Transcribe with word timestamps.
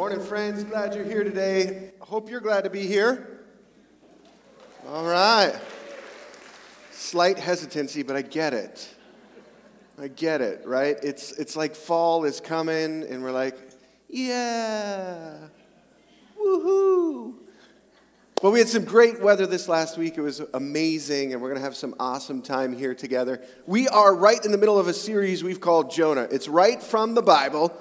Morning, 0.00 0.20
friends. 0.22 0.64
Glad 0.64 0.94
you're 0.94 1.04
here 1.04 1.24
today. 1.24 1.90
Hope 2.00 2.30
you're 2.30 2.40
glad 2.40 2.64
to 2.64 2.70
be 2.70 2.86
here. 2.86 3.42
All 4.88 5.04
right. 5.04 5.54
Slight 6.90 7.38
hesitancy, 7.38 8.02
but 8.02 8.16
I 8.16 8.22
get 8.22 8.54
it. 8.54 8.94
I 10.00 10.08
get 10.08 10.40
it, 10.40 10.62
right? 10.64 10.96
It's, 11.02 11.32
it's 11.32 11.54
like 11.54 11.74
fall 11.74 12.24
is 12.24 12.40
coming, 12.40 13.02
and 13.10 13.22
we're 13.22 13.30
like, 13.30 13.58
yeah, 14.08 15.36
woohoo. 16.42 17.34
Well, 18.42 18.52
we 18.52 18.58
had 18.58 18.68
some 18.68 18.86
great 18.86 19.20
weather 19.20 19.46
this 19.46 19.68
last 19.68 19.98
week. 19.98 20.16
It 20.16 20.22
was 20.22 20.40
amazing, 20.54 21.34
and 21.34 21.42
we're 21.42 21.50
going 21.50 21.60
to 21.60 21.64
have 21.64 21.76
some 21.76 21.94
awesome 22.00 22.40
time 22.40 22.74
here 22.74 22.94
together. 22.94 23.42
We 23.66 23.86
are 23.88 24.14
right 24.14 24.42
in 24.42 24.50
the 24.50 24.56
middle 24.56 24.78
of 24.78 24.88
a 24.88 24.94
series 24.94 25.44
we've 25.44 25.60
called 25.60 25.90
Jonah. 25.90 26.26
It's 26.30 26.48
right 26.48 26.82
from 26.82 27.12
the 27.12 27.20
Bible 27.20 27.78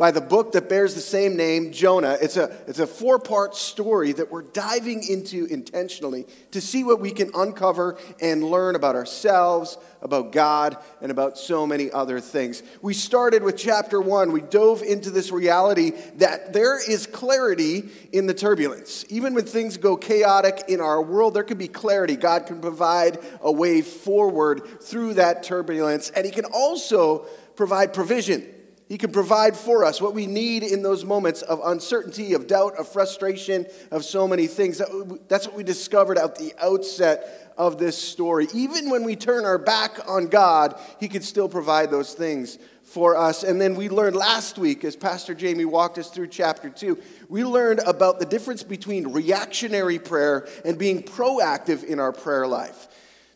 by 0.00 0.10
the 0.10 0.20
book 0.22 0.52
that 0.52 0.66
bears 0.70 0.94
the 0.94 1.00
same 1.02 1.36
name, 1.36 1.72
Jonah. 1.72 2.16
It's 2.22 2.38
a, 2.38 2.56
it's 2.66 2.78
a 2.78 2.86
four 2.86 3.18
part 3.18 3.54
story 3.54 4.12
that 4.12 4.30
we're 4.30 4.40
diving 4.40 5.06
into 5.06 5.44
intentionally 5.44 6.26
to 6.52 6.60
see 6.62 6.84
what 6.84 7.00
we 7.00 7.10
can 7.10 7.30
uncover 7.34 7.98
and 8.18 8.42
learn 8.42 8.76
about 8.76 8.96
ourselves, 8.96 9.76
about 10.00 10.32
God, 10.32 10.78
and 11.02 11.10
about 11.10 11.36
so 11.36 11.66
many 11.66 11.90
other 11.90 12.18
things. 12.18 12.62
We 12.80 12.94
started 12.94 13.42
with 13.42 13.58
chapter 13.58 14.00
one. 14.00 14.32
We 14.32 14.40
dove 14.40 14.80
into 14.80 15.10
this 15.10 15.30
reality 15.30 15.90
that 16.16 16.54
there 16.54 16.80
is 16.80 17.06
clarity 17.06 17.90
in 18.10 18.26
the 18.26 18.32
turbulence. 18.32 19.04
Even 19.10 19.34
when 19.34 19.44
things 19.44 19.76
go 19.76 19.98
chaotic 19.98 20.62
in 20.68 20.80
our 20.80 21.02
world, 21.02 21.34
there 21.34 21.44
can 21.44 21.58
be 21.58 21.68
clarity. 21.68 22.16
God 22.16 22.46
can 22.46 22.62
provide 22.62 23.18
a 23.42 23.52
way 23.52 23.82
forward 23.82 24.62
through 24.80 25.14
that 25.14 25.42
turbulence, 25.42 26.08
and 26.08 26.24
He 26.24 26.32
can 26.32 26.46
also 26.46 27.26
provide 27.54 27.92
provision. 27.92 28.46
He 28.90 28.98
can 28.98 29.12
provide 29.12 29.56
for 29.56 29.84
us 29.84 30.02
what 30.02 30.14
we 30.14 30.26
need 30.26 30.64
in 30.64 30.82
those 30.82 31.04
moments 31.04 31.42
of 31.42 31.60
uncertainty, 31.64 32.32
of 32.32 32.48
doubt, 32.48 32.74
of 32.74 32.88
frustration, 32.88 33.66
of 33.92 34.04
so 34.04 34.26
many 34.26 34.48
things. 34.48 34.82
That's 35.28 35.46
what 35.46 35.54
we 35.54 35.62
discovered 35.62 36.18
at 36.18 36.34
the 36.34 36.52
outset 36.60 37.54
of 37.56 37.78
this 37.78 37.96
story. 37.96 38.48
Even 38.52 38.90
when 38.90 39.04
we 39.04 39.14
turn 39.14 39.44
our 39.44 39.58
back 39.58 40.00
on 40.08 40.26
God, 40.26 40.76
He 40.98 41.06
can 41.06 41.22
still 41.22 41.48
provide 41.48 41.92
those 41.92 42.14
things 42.14 42.58
for 42.82 43.16
us. 43.16 43.44
And 43.44 43.60
then 43.60 43.76
we 43.76 43.88
learned 43.88 44.16
last 44.16 44.58
week, 44.58 44.82
as 44.82 44.96
Pastor 44.96 45.36
Jamie 45.36 45.64
walked 45.64 45.96
us 45.96 46.10
through 46.10 46.26
chapter 46.26 46.68
two, 46.68 46.98
we 47.28 47.44
learned 47.44 47.78
about 47.86 48.18
the 48.18 48.26
difference 48.26 48.64
between 48.64 49.12
reactionary 49.12 50.00
prayer 50.00 50.48
and 50.64 50.76
being 50.76 51.04
proactive 51.04 51.84
in 51.84 52.00
our 52.00 52.12
prayer 52.12 52.48
life 52.48 52.88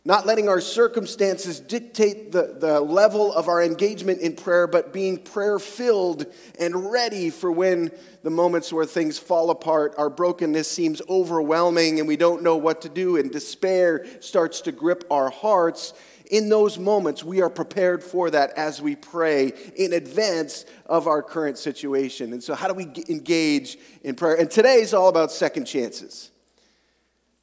not 0.07 0.27
letting 0.27 0.47
our 0.47 0.61
circumstances 0.61 1.59
dictate 1.59 2.31
the, 2.31 2.55
the 2.59 2.79
level 2.79 3.33
of 3.33 3.47
our 3.47 3.63
engagement 3.63 4.21
in 4.21 4.35
prayer, 4.35 4.67
but 4.67 4.93
being 4.93 5.17
prayer 5.17 5.57
filled 5.57 6.27
and 6.59 6.91
ready 6.91 7.31
for 7.31 7.51
when 7.51 7.91
the 8.21 8.29
moments 8.29 8.71
where 8.71 8.85
things 8.85 9.17
fall 9.17 9.49
apart, 9.49 9.95
our 9.97 10.11
brokenness 10.11 10.69
seems 10.69 11.01
overwhelming, 11.09 11.99
and 11.99 12.07
we 12.07 12.17
don't 12.17 12.43
know 12.43 12.55
what 12.55 12.81
to 12.83 12.89
do, 12.89 13.17
and 13.17 13.31
despair 13.31 14.05
starts 14.19 14.61
to 14.61 14.71
grip 14.71 15.03
our 15.09 15.31
hearts. 15.31 15.95
In 16.29 16.49
those 16.49 16.77
moments, 16.77 17.23
we 17.23 17.41
are 17.41 17.49
prepared 17.49 18.03
for 18.03 18.29
that 18.29 18.51
as 18.51 18.79
we 18.79 18.95
pray 18.95 19.53
in 19.75 19.93
advance 19.93 20.65
of 20.85 21.07
our 21.07 21.23
current 21.23 21.57
situation. 21.57 22.31
And 22.31 22.43
so, 22.43 22.53
how 22.53 22.67
do 22.67 22.73
we 22.75 22.85
engage 23.09 23.77
in 24.03 24.15
prayer? 24.15 24.35
And 24.35 24.49
today 24.49 24.81
is 24.81 24.93
all 24.93 25.09
about 25.09 25.31
second 25.31 25.65
chances. 25.65 26.31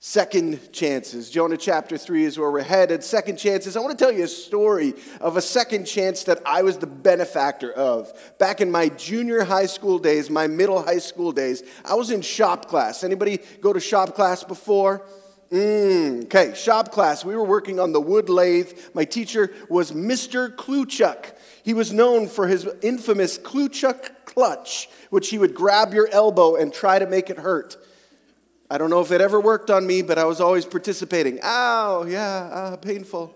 Second 0.04 0.72
chances. 0.72 1.30
Jonah 1.30 1.56
chapter 1.56 1.96
3 1.96 2.24
is 2.24 2.36
where 2.36 2.50
we're 2.50 2.60
headed. 2.60 3.04
Second 3.04 3.36
chances. 3.36 3.76
I 3.76 3.80
want 3.80 3.96
to 3.96 4.04
tell 4.04 4.10
you 4.10 4.24
a 4.24 4.28
story 4.28 4.94
of 5.20 5.36
a 5.36 5.40
second 5.40 5.84
chance 5.84 6.24
that 6.24 6.40
I 6.44 6.62
was 6.62 6.76
the 6.76 6.88
benefactor 6.88 7.72
of. 7.72 8.12
Back 8.36 8.60
in 8.60 8.68
my 8.68 8.88
junior 8.88 9.44
high 9.44 9.66
school 9.66 10.00
days, 10.00 10.28
my 10.28 10.48
middle 10.48 10.82
high 10.82 10.98
school 10.98 11.30
days, 11.30 11.62
I 11.84 11.94
was 11.94 12.10
in 12.10 12.20
shop 12.20 12.66
class. 12.66 13.04
Anybody 13.04 13.38
go 13.60 13.72
to 13.72 13.78
shop 13.78 14.16
class 14.16 14.42
before? 14.42 15.06
Mm, 15.52 16.24
okay, 16.24 16.52
shop 16.56 16.90
class. 16.90 17.24
We 17.24 17.36
were 17.36 17.44
working 17.44 17.78
on 17.78 17.92
the 17.92 18.00
wood 18.00 18.28
lathe. 18.28 18.72
My 18.94 19.04
teacher 19.04 19.52
was 19.68 19.92
Mr. 19.92 20.52
Kluchuk. 20.56 21.32
He 21.62 21.74
was 21.74 21.92
known 21.92 22.26
for 22.26 22.48
his 22.48 22.68
infamous 22.82 23.38
Kluchuk 23.38 24.10
clutch, 24.24 24.88
which 25.10 25.30
he 25.30 25.38
would 25.38 25.54
grab 25.54 25.94
your 25.94 26.08
elbow 26.08 26.56
and 26.56 26.74
try 26.74 26.98
to 26.98 27.06
make 27.06 27.30
it 27.30 27.38
hurt. 27.38 27.76
I 28.72 28.78
don't 28.78 28.88
know 28.88 29.02
if 29.02 29.12
it 29.12 29.20
ever 29.20 29.38
worked 29.38 29.68
on 29.68 29.86
me, 29.86 30.00
but 30.00 30.16
I 30.16 30.24
was 30.24 30.40
always 30.40 30.64
participating. 30.64 31.38
Ow, 31.42 32.06
yeah, 32.08 32.48
uh, 32.50 32.76
painful. 32.76 33.34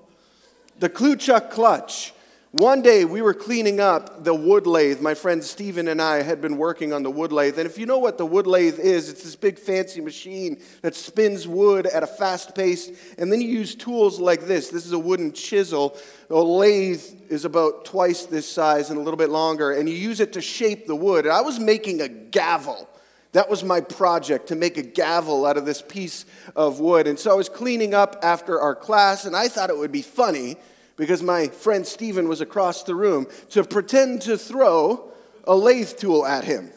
The 0.78 0.88
Kluchuk 0.88 1.50
clutch. 1.50 2.14
One 2.52 2.80
day 2.80 3.04
we 3.04 3.20
were 3.20 3.34
cleaning 3.34 3.78
up 3.78 4.24
the 4.24 4.32
wood 4.32 4.66
lathe. 4.66 5.02
My 5.02 5.12
friend 5.12 5.44
Stephen 5.44 5.88
and 5.88 6.00
I 6.00 6.22
had 6.22 6.40
been 6.40 6.56
working 6.56 6.94
on 6.94 7.02
the 7.02 7.10
wood 7.10 7.32
lathe. 7.32 7.58
And 7.58 7.66
if 7.68 7.76
you 7.76 7.84
know 7.84 7.98
what 7.98 8.16
the 8.16 8.24
wood 8.24 8.46
lathe 8.46 8.78
is, 8.78 9.10
it's 9.10 9.24
this 9.24 9.36
big 9.36 9.58
fancy 9.58 10.00
machine 10.00 10.62
that 10.80 10.94
spins 10.94 11.46
wood 11.46 11.84
at 11.84 12.02
a 12.02 12.06
fast 12.06 12.54
pace. 12.54 12.90
And 13.18 13.30
then 13.30 13.42
you 13.42 13.48
use 13.48 13.74
tools 13.74 14.18
like 14.18 14.46
this. 14.46 14.70
This 14.70 14.86
is 14.86 14.92
a 14.92 14.98
wooden 14.98 15.32
chisel. 15.32 15.98
The 16.28 16.36
lathe 16.42 17.04
is 17.28 17.44
about 17.44 17.84
twice 17.84 18.24
this 18.24 18.50
size 18.50 18.88
and 18.88 18.98
a 18.98 19.02
little 19.02 19.18
bit 19.18 19.28
longer. 19.28 19.72
And 19.72 19.86
you 19.86 19.96
use 19.96 20.20
it 20.20 20.32
to 20.32 20.40
shape 20.40 20.86
the 20.86 20.96
wood. 20.96 21.26
I 21.26 21.42
was 21.42 21.60
making 21.60 22.00
a 22.00 22.08
gavel. 22.08 22.88
That 23.36 23.50
was 23.50 23.62
my 23.62 23.82
project 23.82 24.46
to 24.46 24.54
make 24.54 24.78
a 24.78 24.82
gavel 24.82 25.44
out 25.44 25.58
of 25.58 25.66
this 25.66 25.82
piece 25.82 26.24
of 26.56 26.80
wood. 26.80 27.06
And 27.06 27.18
so 27.18 27.30
I 27.30 27.34
was 27.34 27.50
cleaning 27.50 27.92
up 27.92 28.18
after 28.22 28.58
our 28.58 28.74
class, 28.74 29.26
and 29.26 29.36
I 29.36 29.48
thought 29.48 29.68
it 29.68 29.76
would 29.76 29.92
be 29.92 30.00
funny 30.00 30.56
because 30.96 31.22
my 31.22 31.48
friend 31.48 31.86
Stephen 31.86 32.28
was 32.28 32.40
across 32.40 32.82
the 32.84 32.94
room 32.94 33.26
to 33.50 33.62
pretend 33.62 34.22
to 34.22 34.38
throw 34.38 35.12
a 35.44 35.54
lathe 35.54 35.98
tool 35.98 36.24
at 36.24 36.44
him. 36.44 36.70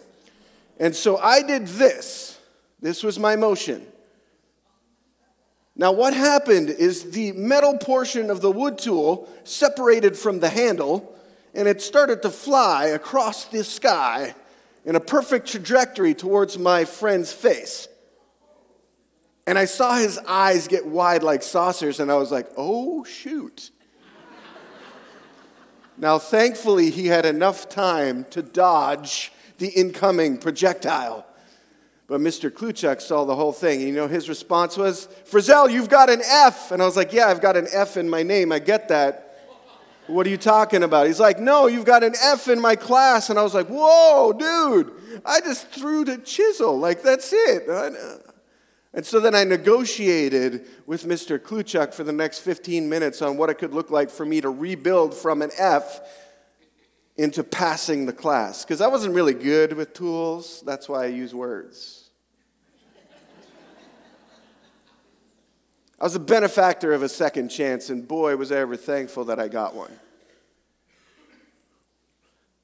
And 0.78 0.94
so 0.94 1.16
I 1.16 1.44
did 1.44 1.66
this. 1.66 2.38
This 2.82 3.04
was 3.04 3.18
my 3.18 3.38
motion. 3.38 3.88
Now, 5.78 5.94
what 5.94 6.14
happened 6.14 6.70
is 6.70 7.12
the 7.12 7.32
metal 7.32 7.78
portion 7.78 8.30
of 8.30 8.42
the 8.42 8.52
wood 8.52 8.78
tool 8.78 9.30
separated 9.46 10.18
from 10.18 10.42
the 10.42 10.50
handle, 10.50 11.18
and 11.54 11.70
it 11.70 11.82
started 11.82 12.22
to 12.24 12.30
fly 12.30 12.88
across 12.88 13.46
the 13.46 13.64
sky 13.64 14.36
in 14.86 14.96
a 14.96 15.00
perfect 15.00 15.48
trajectory 15.48 16.14
towards 16.14 16.58
my 16.58 16.86
friend's 16.86 17.32
face. 17.32 17.88
And 19.46 19.58
I 19.58 19.66
saw 19.66 19.96
his 19.96 20.20
eyes 20.20 20.68
get 20.68 20.86
wide 20.86 21.24
like 21.24 21.42
saucers, 21.42 22.00
and 22.00 22.12
I 22.12 22.16
was 22.16 22.32
like, 22.32 22.48
oh, 22.56 23.04
shoot. 23.04 23.72
now, 25.98 26.20
thankfully, 26.20 26.92
he 26.92 27.08
had 27.08 27.26
enough 27.26 27.68
time 27.68 28.26
to 28.32 28.42
dodge 28.42 29.32
the 29.58 29.70
incoming 29.70 30.38
projectile. 30.38 31.26
But 32.10 32.22
Mr. 32.22 32.50
Kluchuk 32.50 33.02
saw 33.02 33.26
the 33.26 33.36
whole 33.36 33.54
thing. 33.54 33.82
You 33.82 33.92
know, 33.92 34.08
his 34.08 34.30
response 34.30 34.78
was, 34.78 35.08
Frizzell, 35.30 35.72
you've 35.72 35.90
got 35.90 36.10
an 36.10 36.22
F. 36.26 36.72
And 36.72 36.82
I 36.82 36.86
was 36.86 36.98
like, 36.98 37.14
Yeah, 37.14 37.28
I've 37.28 37.42
got 37.42 37.56
an 37.56 37.68
F 37.72 37.98
in 37.98 38.10
my 38.10 38.24
name. 38.24 38.52
I 38.52 38.58
get 38.58 38.88
that. 38.88 39.29
What 40.10 40.26
are 40.26 40.30
you 40.30 40.38
talking 40.38 40.82
about? 40.82 41.08
He's 41.08 41.20
like, 41.20 41.40
No, 41.40 41.68
you've 41.68 41.86
got 41.86 42.04
an 42.04 42.16
F 42.22 42.48
in 42.48 42.60
my 42.60 42.76
class. 42.76 43.30
And 43.30 43.38
I 43.38 43.44
was 43.44 43.54
like, 43.54 43.68
Whoa, 43.68 44.34
dude, 44.34 44.92
I 45.26 45.40
just 45.42 45.68
threw 45.68 46.04
the 46.04 46.18
chisel. 46.18 46.78
Like, 46.78 47.04
that's 47.04 47.32
it. 47.32 47.64
And 48.92 49.06
so 49.06 49.20
then 49.20 49.36
I 49.36 49.44
negotiated 49.44 50.66
with 50.88 51.06
Mr. 51.06 51.38
Kluchuk 51.38 51.94
for 51.94 52.04
the 52.04 52.12
next 52.12 52.40
15 52.40 52.90
minutes 52.90 53.22
on 53.22 53.38
what 53.38 53.52
it 53.52 53.60
could 53.60 53.74
look 53.74 53.92
like 53.92 54.10
for 54.10 54.26
me 54.26 54.42
to 54.42 54.50
rebuild 54.50 55.14
from 55.14 55.44
an 55.44 55.52
F 55.58 56.02
into 57.16 57.44
passing 57.44 58.08
the 58.08 58.14
class. 58.14 58.66
Because 58.66 58.82
I 58.82 58.88
wasn't 58.88 59.14
really 59.14 59.36
good 59.36 59.74
with 59.74 59.94
tools. 59.94 60.64
That's 60.66 60.90
why 60.90 61.04
I 61.04 61.08
use 61.08 61.36
words. 61.36 62.09
I 66.00 66.06
was 66.06 66.16
a 66.16 66.20
benefactor 66.20 66.94
of 66.94 67.04
a 67.04 67.10
second 67.10 67.50
chance, 67.50 67.90
and 67.90 68.08
boy, 68.08 68.38
was 68.38 68.52
I 68.52 68.58
ever 68.58 68.78
thankful 68.78 69.26
that 69.26 69.40
I 69.40 69.50
got 69.50 69.76
one. 69.76 69.92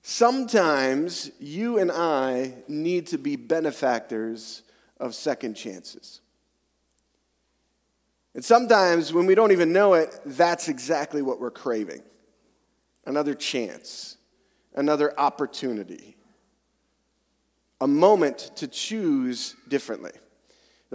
Sometimes 0.01 1.31
you 1.39 1.79
and 1.79 1.91
I 1.91 2.53
need 2.67 3.07
to 3.07 3.17
be 3.17 3.35
benefactors 3.35 4.61
of 4.99 5.15
second 5.15 5.55
chances. 5.55 6.21
And 8.35 8.45
sometimes 8.45 9.11
when 9.11 9.25
we 9.25 9.35
don't 9.35 9.51
even 9.51 9.73
know 9.73 9.95
it, 9.95 10.17
that's 10.25 10.69
exactly 10.69 11.21
what 11.21 11.39
we're 11.39 11.51
craving 11.51 12.03
another 13.07 13.35
chance, 13.35 14.17
another 14.73 15.17
opportunity, 15.19 16.17
a 17.79 17.87
moment 17.87 18.51
to 18.55 18.67
choose 18.67 19.55
differently. 19.67 20.11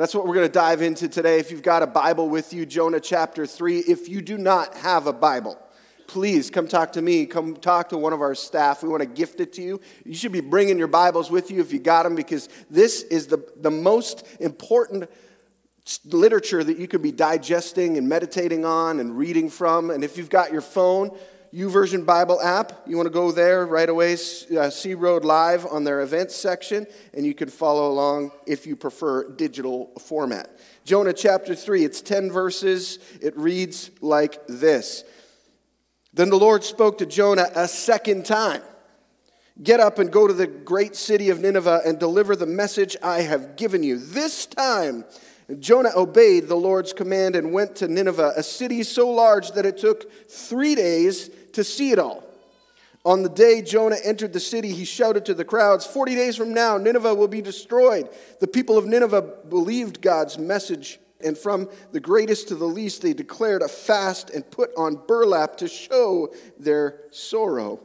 That's 0.01 0.15
what 0.15 0.27
we're 0.27 0.37
going 0.37 0.49
to 0.49 0.53
dive 0.53 0.81
into 0.81 1.11
today. 1.11 1.41
If 1.41 1.51
you've 1.51 1.61
got 1.63 1.83
a 1.83 1.87
Bible 1.87 2.31
with 2.31 2.55
you, 2.55 2.65
Jonah 2.65 3.01
chapter 3.01 3.45
3. 3.45 3.81
If 3.81 4.09
you 4.09 4.23
do 4.23 4.39
not 4.39 4.75
have 4.77 5.07
a 5.07 5.13
Bible, 5.13 5.59
please 6.07 6.49
come 6.49 6.67
talk 6.67 6.95
to 6.95 7.03
me. 7.03 7.27
Come 7.27 7.55
talk 7.55 7.91
to 7.91 7.99
one 7.99 8.15
of 8.15 8.23
our 8.23 8.35
staff. 8.35 8.83
We 8.83 8.89
want 8.89 9.03
to 9.03 9.07
gift 9.07 9.41
it 9.41 9.53
to 9.53 9.63
you. 9.63 9.79
You 10.07 10.15
should 10.15 10.33
be 10.33 10.41
bringing 10.41 10.79
your 10.79 10.87
Bibles 10.89 11.31
with 11.31 11.51
you 11.51 11.61
if 11.61 11.71
you 11.71 11.81
got 11.81 12.05
them 12.05 12.15
because 12.15 12.49
this 12.71 13.03
is 13.03 13.27
the, 13.27 13.45
the 13.61 13.71
most 13.71 14.27
important 14.41 15.11
literature 16.07 16.65
that 16.65 16.79
you 16.79 16.89
could 16.89 17.03
be 17.03 17.13
digesting 17.13 17.99
and 17.99 18.09
meditating 18.09 18.65
on 18.65 19.01
and 19.01 19.19
reading 19.19 19.51
from. 19.51 19.91
And 19.91 20.03
if 20.03 20.17
you've 20.17 20.31
got 20.31 20.51
your 20.51 20.63
phone, 20.63 21.15
YouVersion 21.53 22.07
Bible 22.07 22.41
app. 22.41 22.83
You 22.87 22.97
want 22.97 23.07
to 23.07 23.13
go 23.13 23.33
there 23.33 23.67
right 23.67 23.89
away, 23.89 24.15
uh, 24.15 24.71
C 24.71 24.95
Road 24.95 25.25
Live 25.25 25.67
on 25.67 25.85
their 25.85 26.01
events 26.01 26.37
section, 26.37 26.87
and 27.13 27.27
you 27.27 27.35
can 27.35 27.49
follow 27.49 27.91
along 27.91 28.31
if 28.47 28.67
you 28.67 28.77
prefer 28.77 29.29
digital 29.29 29.91
format. 30.01 30.51
Jonah 30.85 31.13
chapter 31.13 31.55
3, 31.55 31.85
it's 31.85 32.01
10 32.01 32.31
verses. 32.31 32.99
It 33.21 33.37
reads 33.37 33.91
like 34.01 34.47
this 34.47 35.05
Then 36.15 36.31
the 36.31 36.39
Lord 36.39 36.63
spoke 36.63 36.99
to 36.99 37.07
Jonah 37.07 37.51
a 37.55 37.67
second 37.67 38.27
time 38.27 38.63
Get 39.63 39.79
up 39.79 39.99
and 39.99 40.11
go 40.11 40.27
to 40.27 40.33
the 40.33 40.47
great 40.47 40.97
city 40.97 41.29
of 41.29 41.41
Nineveh 41.41 41.83
and 41.85 41.99
deliver 41.99 42.35
the 42.35 42.47
message 42.47 42.97
I 43.03 43.23
have 43.23 43.57
given 43.57 43.83
you. 43.83 43.99
This 43.99 44.47
time, 44.47 45.05
Jonah 45.59 45.91
obeyed 45.95 46.49
the 46.49 46.57
Lord's 46.57 46.95
command 46.95 47.37
and 47.37 47.53
went 47.53 47.77
to 47.77 47.89
Nineveh, 47.89 48.33
a 48.37 48.43
city 48.43 48.83
so 48.83 49.11
large 49.11 49.51
that 49.53 49.67
it 49.67 49.77
took 49.77 50.31
three 50.31 50.75
days 50.75 51.29
to 51.53 51.65
see 51.65 51.93
it 51.93 51.99
all. 51.99 52.25
On 53.05 53.23
the 53.23 53.31
day 53.31 53.63
Jonah 53.63 53.97
entered 54.05 54.33
the 54.33 54.41
city, 54.41 54.73
he 54.73 54.85
shouted 54.85 55.25
to 55.25 55.35
the 55.35 55.45
crowds, 55.45 55.87
40 55.87 56.15
days 56.15 56.37
from 56.37 56.53
now, 56.53 56.77
Nineveh 56.77 57.15
will 57.15 57.29
be 57.29 57.41
destroyed. 57.41 58.11
The 58.41 58.47
people 58.47 58.77
of 58.77 58.85
Nineveh 58.85 59.23
believed 59.49 60.03
God's 60.03 60.39
message, 60.39 61.01
and 61.23 61.37
from 61.37 61.69
the 61.93 62.01
greatest 62.01 62.49
to 62.49 62.55
the 62.55 62.67
least, 62.67 63.01
they 63.01 63.15
declared 63.15 63.63
a 63.63 63.69
fast 63.69 64.29
and 64.31 64.49
put 64.51 64.71
on 64.77 65.01
burlap 65.07 65.57
to 65.59 65.69
show 65.69 66.33
their 66.59 67.01
sorrow. 67.11 67.81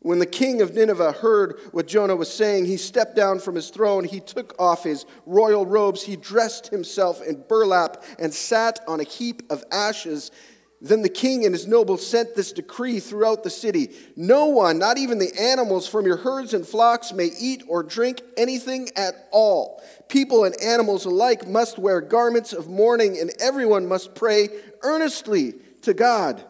When 0.00 0.20
the 0.20 0.26
king 0.26 0.62
of 0.62 0.74
Nineveh 0.74 1.12
heard 1.12 1.58
what 1.72 1.88
Jonah 1.88 2.14
was 2.14 2.32
saying, 2.32 2.66
he 2.66 2.76
stepped 2.76 3.16
down 3.16 3.40
from 3.40 3.56
his 3.56 3.68
throne. 3.70 4.04
He 4.04 4.20
took 4.20 4.54
off 4.58 4.84
his 4.84 5.06
royal 5.26 5.66
robes. 5.66 6.04
He 6.04 6.14
dressed 6.14 6.68
himself 6.68 7.20
in 7.20 7.44
burlap 7.48 8.04
and 8.18 8.32
sat 8.32 8.78
on 8.86 9.00
a 9.00 9.04
heap 9.04 9.42
of 9.50 9.64
ashes. 9.72 10.30
Then 10.80 11.02
the 11.02 11.08
king 11.08 11.44
and 11.44 11.52
his 11.52 11.66
nobles 11.66 12.06
sent 12.06 12.36
this 12.36 12.52
decree 12.52 13.00
throughout 13.00 13.42
the 13.42 13.50
city 13.50 13.90
No 14.16 14.46
one, 14.46 14.78
not 14.78 14.96
even 14.96 15.18
the 15.18 15.36
animals 15.38 15.88
from 15.88 16.06
your 16.06 16.18
herds 16.18 16.54
and 16.54 16.66
flocks, 16.66 17.12
may 17.12 17.30
eat 17.38 17.64
or 17.66 17.82
drink 17.82 18.22
anything 18.36 18.90
at 18.96 19.28
all. 19.32 19.82
People 20.08 20.44
and 20.44 20.54
animals 20.60 21.04
alike 21.04 21.48
must 21.48 21.78
wear 21.78 22.00
garments 22.00 22.52
of 22.52 22.68
mourning, 22.68 23.18
and 23.18 23.32
everyone 23.40 23.86
must 23.86 24.14
pray 24.14 24.48
earnestly 24.82 25.54
to 25.82 25.94
God. 25.94 26.44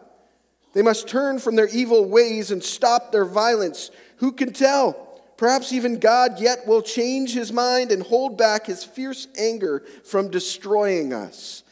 They 0.75 0.83
must 0.83 1.09
turn 1.09 1.39
from 1.39 1.57
their 1.57 1.69
evil 1.69 2.05
ways 2.05 2.51
and 2.51 2.63
stop 2.63 3.11
their 3.11 3.25
violence. 3.25 3.91
Who 4.17 4.33
can 4.33 4.53
tell? 4.53 5.07
Perhaps 5.39 5.73
even 5.73 6.01
God 6.01 6.41
yet 6.41 6.67
will 6.67 6.83
change 6.83 7.33
his 7.33 7.53
mind 7.53 7.93
and 7.93 8.03
hold 8.03 8.37
back 8.37 8.67
his 8.67 8.85
fierce 8.85 9.29
anger 9.39 9.85
from 10.05 10.31
destroying 10.31 11.13
us. 11.15 11.63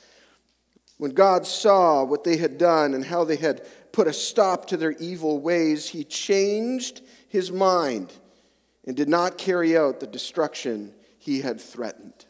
When 0.99 1.13
God 1.13 1.47
saw 1.47 2.05
what 2.05 2.25
they 2.25 2.37
had 2.37 2.59
done 2.59 2.95
and 2.95 3.05
how 3.05 3.25
they 3.25 3.37
had 3.37 3.67
put 3.93 4.07
a 4.07 4.13
stop 4.13 4.67
to 4.67 4.77
their 4.77 4.93
evil 4.93 5.41
ways, 5.41 5.89
he 5.89 6.05
changed 6.05 7.03
his 7.29 7.53
mind 7.53 8.13
and 8.87 8.97
did 8.97 9.09
not 9.09 9.37
carry 9.37 9.77
out 9.77 10.01
the 10.01 10.07
destruction 10.07 10.95
he 11.19 11.41
had 11.41 11.61
threatened. 11.61 12.25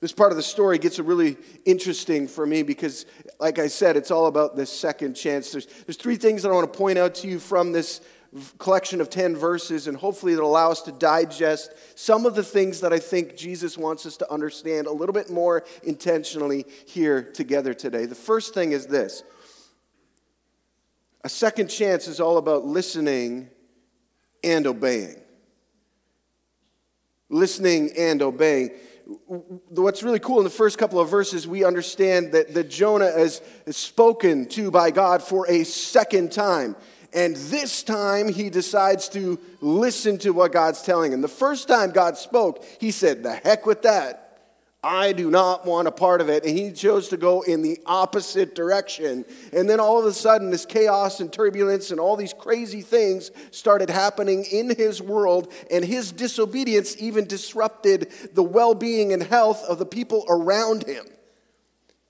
This 0.00 0.12
part 0.12 0.32
of 0.32 0.36
the 0.36 0.42
story 0.42 0.78
gets 0.78 0.98
really 0.98 1.36
interesting 1.66 2.26
for 2.26 2.46
me 2.46 2.62
because, 2.62 3.04
like 3.38 3.58
I 3.58 3.66
said, 3.66 3.96
it's 3.96 4.10
all 4.10 4.26
about 4.26 4.56
this 4.56 4.72
second 4.72 5.14
chance. 5.14 5.52
There's, 5.52 5.66
there's 5.66 5.98
three 5.98 6.16
things 6.16 6.42
that 6.42 6.48
I 6.48 6.54
want 6.54 6.72
to 6.72 6.78
point 6.78 6.98
out 6.98 7.14
to 7.16 7.28
you 7.28 7.38
from 7.38 7.72
this 7.72 8.00
collection 8.58 9.00
of 9.00 9.10
10 9.10 9.36
verses, 9.36 9.86
and 9.86 9.96
hopefully 9.96 10.32
it'll 10.32 10.50
allow 10.50 10.70
us 10.70 10.82
to 10.82 10.92
digest 10.92 11.72
some 11.94 12.26
of 12.26 12.34
the 12.34 12.44
things 12.44 12.80
that 12.80 12.92
I 12.92 12.98
think 12.98 13.36
Jesus 13.36 13.76
wants 13.76 14.06
us 14.06 14.16
to 14.18 14.32
understand 14.32 14.86
a 14.86 14.92
little 14.92 15.12
bit 15.12 15.30
more 15.30 15.64
intentionally 15.82 16.64
here 16.86 17.22
together 17.22 17.74
today. 17.74 18.06
The 18.06 18.14
first 18.14 18.54
thing 18.54 18.72
is 18.72 18.86
this 18.86 19.22
a 21.22 21.28
second 21.28 21.68
chance 21.68 22.06
is 22.06 22.20
all 22.20 22.38
about 22.38 22.64
listening 22.64 23.50
and 24.44 24.66
obeying. 24.66 25.20
Listening 27.28 27.90
and 27.96 28.22
obeying 28.22 28.70
what's 29.68 30.02
really 30.02 30.18
cool 30.18 30.38
in 30.38 30.44
the 30.44 30.50
first 30.50 30.78
couple 30.78 31.00
of 31.00 31.08
verses, 31.08 31.46
we 31.46 31.64
understand 31.64 32.32
that, 32.32 32.54
that 32.54 32.70
Jonah 32.70 33.06
is, 33.06 33.40
is 33.66 33.76
spoken 33.76 34.46
to 34.50 34.70
by 34.70 34.90
God 34.90 35.22
for 35.22 35.50
a 35.50 35.64
second 35.64 36.32
time. 36.32 36.76
And 37.12 37.36
this 37.36 37.82
time 37.82 38.28
he 38.28 38.50
decides 38.50 39.08
to 39.10 39.38
listen 39.60 40.18
to 40.18 40.30
what 40.30 40.52
God's 40.52 40.82
telling 40.82 41.12
him. 41.12 41.20
The 41.20 41.28
first 41.28 41.68
time 41.68 41.90
God 41.90 42.16
spoke, 42.16 42.64
he 42.78 42.90
said, 42.90 43.22
The 43.22 43.34
heck 43.34 43.66
with 43.66 43.82
that. 43.82 44.30
I 44.82 45.12
do 45.12 45.30
not 45.30 45.66
want 45.66 45.88
a 45.88 45.92
part 45.92 46.22
of 46.22 46.30
it. 46.30 46.44
And 46.44 46.56
he 46.56 46.72
chose 46.72 47.08
to 47.08 47.18
go 47.18 47.42
in 47.42 47.60
the 47.60 47.78
opposite 47.84 48.54
direction. 48.54 49.26
And 49.52 49.68
then 49.68 49.78
all 49.78 49.98
of 49.98 50.06
a 50.06 50.12
sudden, 50.12 50.50
this 50.50 50.64
chaos 50.64 51.20
and 51.20 51.30
turbulence 51.30 51.90
and 51.90 52.00
all 52.00 52.16
these 52.16 52.32
crazy 52.32 52.80
things 52.80 53.30
started 53.50 53.90
happening 53.90 54.44
in 54.50 54.74
his 54.74 55.02
world. 55.02 55.52
And 55.70 55.84
his 55.84 56.12
disobedience 56.12 56.96
even 56.98 57.26
disrupted 57.26 58.10
the 58.32 58.42
well 58.42 58.74
being 58.74 59.12
and 59.12 59.22
health 59.22 59.62
of 59.64 59.78
the 59.78 59.86
people 59.86 60.24
around 60.28 60.86
him. 60.86 61.04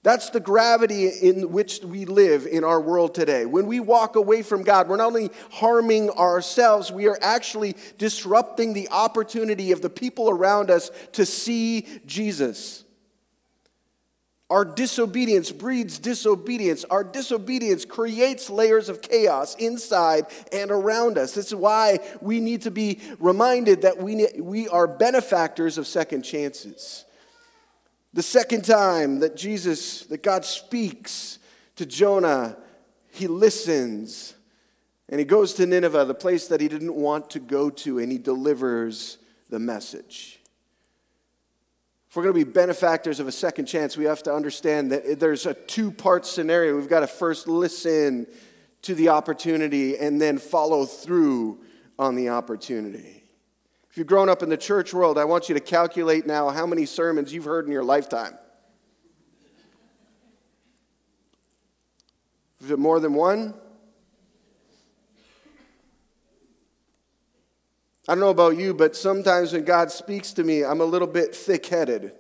That's 0.03 0.31
the 0.31 0.41
gravity 0.41 1.09
in 1.09 1.53
which 1.53 1.81
we 1.81 2.07
live 2.07 2.47
in 2.47 2.65
our 2.65 2.81
world 2.81 3.15
today. 3.15 3.45
When 3.45 3.67
we 3.67 3.81
walk 3.81 4.17
away 4.17 4.43
from 4.43 4.63
God, 4.63 4.89
we're 4.89 4.97
not 4.97 5.09
only 5.09 5.31
harming 5.51 6.09
ourselves, 6.11 6.91
we 6.91 7.07
are 7.07 7.19
actually 7.21 7.77
disrupting 7.99 8.73
the 8.73 8.89
opportunity 8.91 9.73
of 9.73 9.83
the 9.83 9.91
people 9.91 10.31
around 10.31 10.71
us 10.71 10.91
to 11.13 11.27
see 11.27 11.87
Jesus. 12.07 12.85
Our 14.49 14.65
disobedience 14.65 15.53
breeds 15.53 15.99
disobedience. 15.99 16.85
Our 16.85 17.05
disobedience 17.05 17.85
creates 17.85 18.49
layers 18.49 18.89
of 18.89 19.03
chaos 19.03 19.55
inside 19.57 20.27
and 20.51 20.71
around 20.71 21.19
us. 21.19 21.35
This 21.35 21.49
is 21.49 21.55
why 21.55 21.99
we 22.23 22.41
need 22.41 22.63
to 22.63 22.71
be 22.71 23.01
reminded 23.21 23.83
that 23.83 23.99
we, 23.99 24.27
we 24.39 24.67
are 24.67 24.89
benefactors 24.89 25.77
of 25.77 25.87
second 25.87 26.23
chances. 26.23 27.05
The 28.13 28.23
second 28.23 28.65
time 28.65 29.21
that 29.21 29.37
Jesus, 29.37 30.03
that 30.07 30.23
God 30.23 30.45
speaks 30.45 31.39
to 31.77 31.87
Jonah, 31.87 32.57
he 33.11 33.27
listens 33.27 34.35
and 35.11 35.19
he 35.19 35.25
goes 35.25 35.55
to 35.55 35.67
Nineveh, 35.67 36.05
the 36.05 36.15
place 36.15 36.47
that 36.49 36.61
he 36.61 36.69
didn't 36.69 36.95
want 36.95 37.31
to 37.31 37.41
go 37.41 37.69
to, 37.69 37.99
and 37.99 38.13
he 38.13 38.19
delivers 38.19 39.19
the 39.49 39.59
message. 39.59 40.39
If 42.09 42.17
we're 42.17 42.23
going 42.23 42.35
to 42.35 42.45
be 42.45 42.51
benefactors 42.51 43.19
of 43.19 43.27
a 43.27 43.33
second 43.33 43.67
chance, 43.67 43.97
we 43.97 44.05
have 44.05 44.23
to 44.25 44.35
understand 44.35 44.93
that 44.93 45.19
there's 45.19 45.47
a 45.47 45.55
two 45.55 45.91
part 45.91 46.27
scenario. 46.27 46.77
We've 46.77 46.89
got 46.89 47.01
to 47.01 47.07
first 47.09 47.49
listen 47.49 48.29
to 48.83 48.95
the 48.95 49.11
opportunity 49.11 49.99
and 49.99 50.21
then 50.21 50.39
follow 50.39 50.87
through 50.87 51.61
on 51.99 52.15
the 52.15 52.31
opportunity. 52.31 53.20
If 53.91 53.99
you've 53.99 54.07
grown 54.07 54.29
up 54.29 54.43
in 54.43 54.49
the 54.49 54.57
church 54.57 54.95
world, 54.95 55.19
I 55.19 55.25
want 55.25 55.49
you 55.49 55.55
to 55.55 55.61
calculate 55.61 56.25
now 56.25 56.51
how 56.51 56.65
many 56.65 56.87
sermons 56.87 57.33
you've 57.33 57.45
heard 57.45 57.67
in 57.67 57.73
your 57.73 57.83
lifetime. 57.83 58.39
Is 62.61 62.71
it 62.71 62.79
more 62.79 63.01
than 63.01 63.15
one? 63.15 63.55
I 68.07 68.15
don't 68.15 68.21
know 68.21 68.31
about 68.31 68.57
you, 68.57 68.75
but 68.75 68.95
sometimes 68.95 69.53
when 69.53 69.65
God 69.65 69.91
speaks 69.91 70.33
to 70.35 70.45
me, 70.45 70.65
I'm 70.65 70.81
a 70.81 70.85
little 70.85 71.09
bit 71.09 71.35
thick 71.35 71.67
headed. 71.67 72.13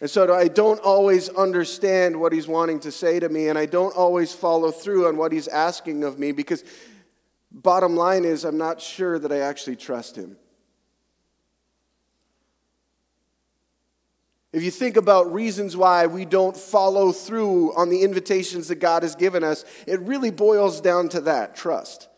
And 0.00 0.10
so 0.10 0.32
I 0.34 0.48
don't 0.48 0.80
always 0.80 1.28
understand 1.28 2.20
what 2.20 2.32
He's 2.32 2.48
wanting 2.48 2.80
to 2.80 2.90
say 2.90 3.20
to 3.20 3.28
me, 3.28 3.48
and 3.48 3.58
I 3.58 3.66
don't 3.66 3.96
always 3.96 4.32
follow 4.32 4.70
through 4.70 5.06
on 5.06 5.16
what 5.16 5.32
He's 5.32 5.48
asking 5.48 6.04
of 6.04 6.18
me 6.18 6.32
because 6.32 6.64
Bottom 7.56 7.96
line 7.96 8.26
is, 8.26 8.44
I'm 8.44 8.58
not 8.58 8.82
sure 8.82 9.18
that 9.18 9.32
I 9.32 9.38
actually 9.38 9.76
trust 9.76 10.14
him. 10.14 10.36
If 14.52 14.62
you 14.62 14.70
think 14.70 14.98
about 14.98 15.32
reasons 15.32 15.74
why 15.74 16.06
we 16.06 16.26
don't 16.26 16.56
follow 16.56 17.12
through 17.12 17.74
on 17.74 17.88
the 17.88 18.02
invitations 18.02 18.68
that 18.68 18.76
God 18.76 19.02
has 19.02 19.14
given 19.14 19.42
us, 19.42 19.64
it 19.86 20.00
really 20.00 20.30
boils 20.30 20.82
down 20.82 21.08
to 21.10 21.22
that 21.22 21.56
trust. 21.56 22.08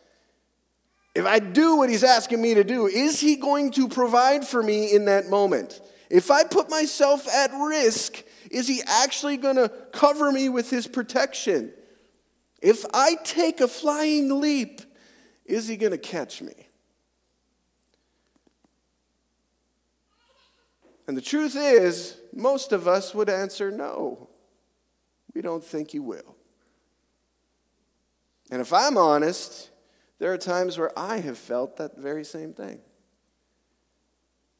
If 1.15 1.25
I 1.25 1.39
do 1.39 1.77
what 1.77 1.89
He's 1.89 2.03
asking 2.03 2.41
me 2.41 2.53
to 2.55 2.63
do, 2.65 2.87
is 2.87 3.21
He 3.21 3.37
going 3.37 3.71
to 3.71 3.87
provide 3.87 4.45
for 4.45 4.61
me 4.61 4.93
in 4.93 5.05
that 5.05 5.29
moment? 5.29 5.79
If 6.09 6.31
I 6.31 6.43
put 6.43 6.69
myself 6.69 7.27
at 7.29 7.51
risk, 7.53 8.23
is 8.51 8.67
He 8.67 8.81
actually 8.85 9.37
going 9.37 9.55
to 9.55 9.69
cover 9.93 10.31
me 10.31 10.49
with 10.49 10.69
His 10.69 10.85
protection? 10.85 11.71
If 12.61 12.85
I 12.93 13.15
take 13.23 13.61
a 13.61 13.67
flying 13.69 14.41
leap, 14.41 14.81
is 15.49 15.67
he 15.67 15.75
going 15.77 15.91
to 15.91 15.97
catch 15.97 16.41
me? 16.41 16.53
And 21.07 21.17
the 21.17 21.21
truth 21.21 21.55
is, 21.55 22.17
most 22.33 22.71
of 22.71 22.87
us 22.87 23.15
would 23.15 23.29
answer 23.29 23.71
no. 23.71 24.29
We 25.33 25.41
don't 25.41 25.63
think 25.63 25.91
he 25.91 25.99
will. 25.99 26.35
And 28.51 28.61
if 28.61 28.71
I'm 28.71 28.95
honest, 28.95 29.69
there 30.19 30.31
are 30.31 30.37
times 30.37 30.77
where 30.77 30.97
I 30.97 31.19
have 31.19 31.37
felt 31.37 31.77
that 31.77 31.97
very 31.97 32.23
same 32.23 32.53
thing. 32.53 32.81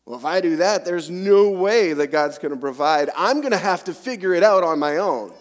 Well, 0.06 0.18
if 0.18 0.26
I 0.26 0.42
do 0.42 0.56
that, 0.56 0.86
there's 0.86 1.10
no 1.10 1.52
way 1.52 1.94
that 1.94 2.08
God's 2.08 2.40
going 2.40 2.54
to 2.54 2.60
provide. 2.60 3.12
I'm 3.16 3.42
going 3.42 3.52
to 3.52 3.58
have 3.58 3.84
to 3.84 3.94
figure 3.94 4.34
it 4.34 4.42
out 4.42 4.64
on 4.64 4.80
my 4.80 4.98
own. 4.98 5.34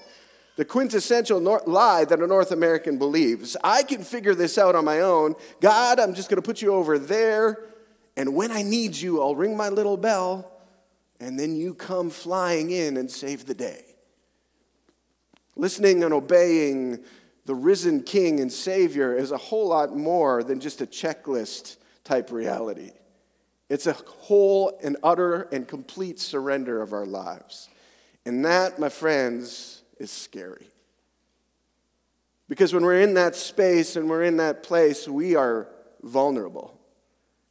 The 0.59 0.65
quintessential 0.65 1.39
nor- 1.39 1.63
lie 1.67 2.05
that 2.05 2.21
a 2.21 2.27
North 2.27 2.51
American 2.51 2.99
believes. 2.99 3.57
I 3.63 3.85
can 3.85 4.03
figure 4.03 4.35
this 4.35 4.59
out 4.59 4.75
on 4.75 4.85
my 4.85 5.03
own. 5.03 5.37
God, 5.61 6.01
I'm 6.01 6.15
just 6.15 6.29
going 6.29 6.43
to 6.43 6.45
put 6.45 6.61
you 6.61 6.75
over 6.75 6.99
there, 6.99 7.65
and 8.17 8.35
when 8.35 8.51
I 8.51 8.63
need 8.63 8.97
you, 8.97 9.23
I'll 9.23 9.37
ring 9.37 9.57
my 9.57 9.69
little 9.69 9.97
bell, 9.97 10.51
and 11.21 11.39
then 11.39 11.55
you 11.55 11.75
come 11.75 12.11
flying 12.11 12.73
in 12.73 12.97
and 12.97 13.09
save 13.09 13.47
the 13.47 13.55
day. 13.55 13.85
Listening 15.55 16.03
and 16.03 16.13
obeying 16.13 17.05
the 17.45 17.55
risen 17.55 18.03
King 18.03 18.41
and 18.41 18.53
Savior 18.53 19.17
is 19.17 19.31
a 19.31 19.39
whole 19.39 19.69
lot 19.69 19.97
more 19.97 20.43
than 20.43 20.59
just 20.59 20.81
a 20.81 20.87
checklist 20.87 21.77
type 22.03 22.33
reality. 22.33 22.91
It's 23.69 23.87
a 23.87 23.93
whole 23.93 24.77
and 24.83 24.97
utter 25.05 25.43
and 25.53 25.69
complete 25.69 26.19
surrender 26.19 26.83
of 26.83 26.93
our 26.93 27.07
lives. 27.07 27.69
And 28.27 28.45
that, 28.45 28.81
my 28.81 28.89
friends, 28.89 29.78
is 29.99 30.11
scary. 30.11 30.69
Because 32.49 32.73
when 32.73 32.85
we're 32.85 33.01
in 33.01 33.15
that 33.15 33.37
space 33.37 33.97
and 33.97 34.09
we're 34.09 34.23
in 34.23 34.39
that 34.39 34.63
place, 34.63 35.07
we 35.07 35.37
are 35.37 35.69
vulnerable. 36.03 36.79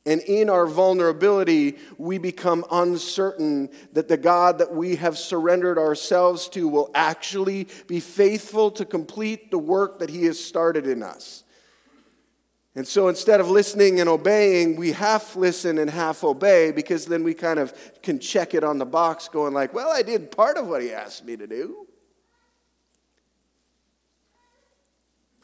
And 0.07 0.21
in 0.21 0.49
our 0.49 0.65
vulnerability, 0.65 1.77
we 1.97 2.17
become 2.17 2.63
uncertain 2.71 3.69
that 3.91 4.07
the 4.07 4.15
God 4.15 4.59
that 4.59 4.73
we 4.73 4.95
have 4.95 5.17
surrendered 5.17 5.77
ourselves 5.77 6.47
to 6.49 6.67
will 6.67 6.89
actually 6.95 7.67
be 7.87 7.99
faithful 7.99 8.71
to 8.71 8.85
complete 8.85 9.51
the 9.51 9.59
work 9.59 9.99
that 9.99 10.09
He 10.09 10.23
has 10.23 10.43
started 10.43 10.87
in 10.87 11.03
us. 11.03 11.43
And 12.73 12.87
so 12.87 13.09
instead 13.09 13.41
of 13.41 13.49
listening 13.49 13.99
and 13.99 14.07
obeying, 14.07 14.75
we 14.75 14.91
half 14.91 15.35
listen 15.35 15.79
and 15.79 15.89
half 15.89 16.23
obey 16.23 16.71
because 16.71 17.05
then 17.05 17.23
we 17.23 17.33
kind 17.33 17.59
of 17.59 17.73
can 18.01 18.19
check 18.19 18.53
it 18.53 18.63
on 18.63 18.77
the 18.77 18.85
box, 18.85 19.27
going 19.27 19.53
like, 19.53 19.73
well, 19.73 19.89
I 19.89 20.03
did 20.03 20.31
part 20.31 20.57
of 20.57 20.67
what 20.67 20.81
He 20.81 20.93
asked 20.93 21.25
me 21.25 21.35
to 21.35 21.47
do. 21.47 21.86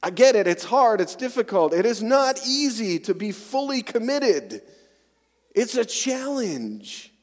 I 0.06 0.10
get 0.10 0.36
it, 0.36 0.48
it's 0.48 0.66
hard, 0.66 1.00
it's 1.00 1.16
difficult. 1.16 1.74
It 1.74 1.86
is 1.86 2.04
not 2.04 2.46
easy 2.46 3.00
to 3.00 3.14
be 3.14 3.32
fully 3.32 3.82
committed. 3.82 4.62
It's 5.56 5.76
a 5.76 5.86
challenge. 5.86 7.14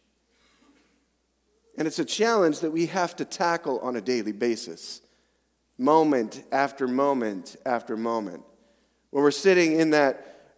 And 1.76 1.86
it's 1.86 1.98
a 1.98 2.06
challenge 2.06 2.60
that 2.60 2.70
we 2.70 2.86
have 2.86 3.14
to 3.16 3.26
tackle 3.26 3.80
on 3.80 3.96
a 3.96 4.00
daily 4.00 4.32
basis, 4.32 5.02
moment 5.76 6.42
after 6.50 6.88
moment 6.88 7.56
after 7.66 7.98
moment. 7.98 8.44
When 9.10 9.24
we're 9.24 9.30
sitting 9.30 9.78
in 9.78 9.90
that, 9.90 10.54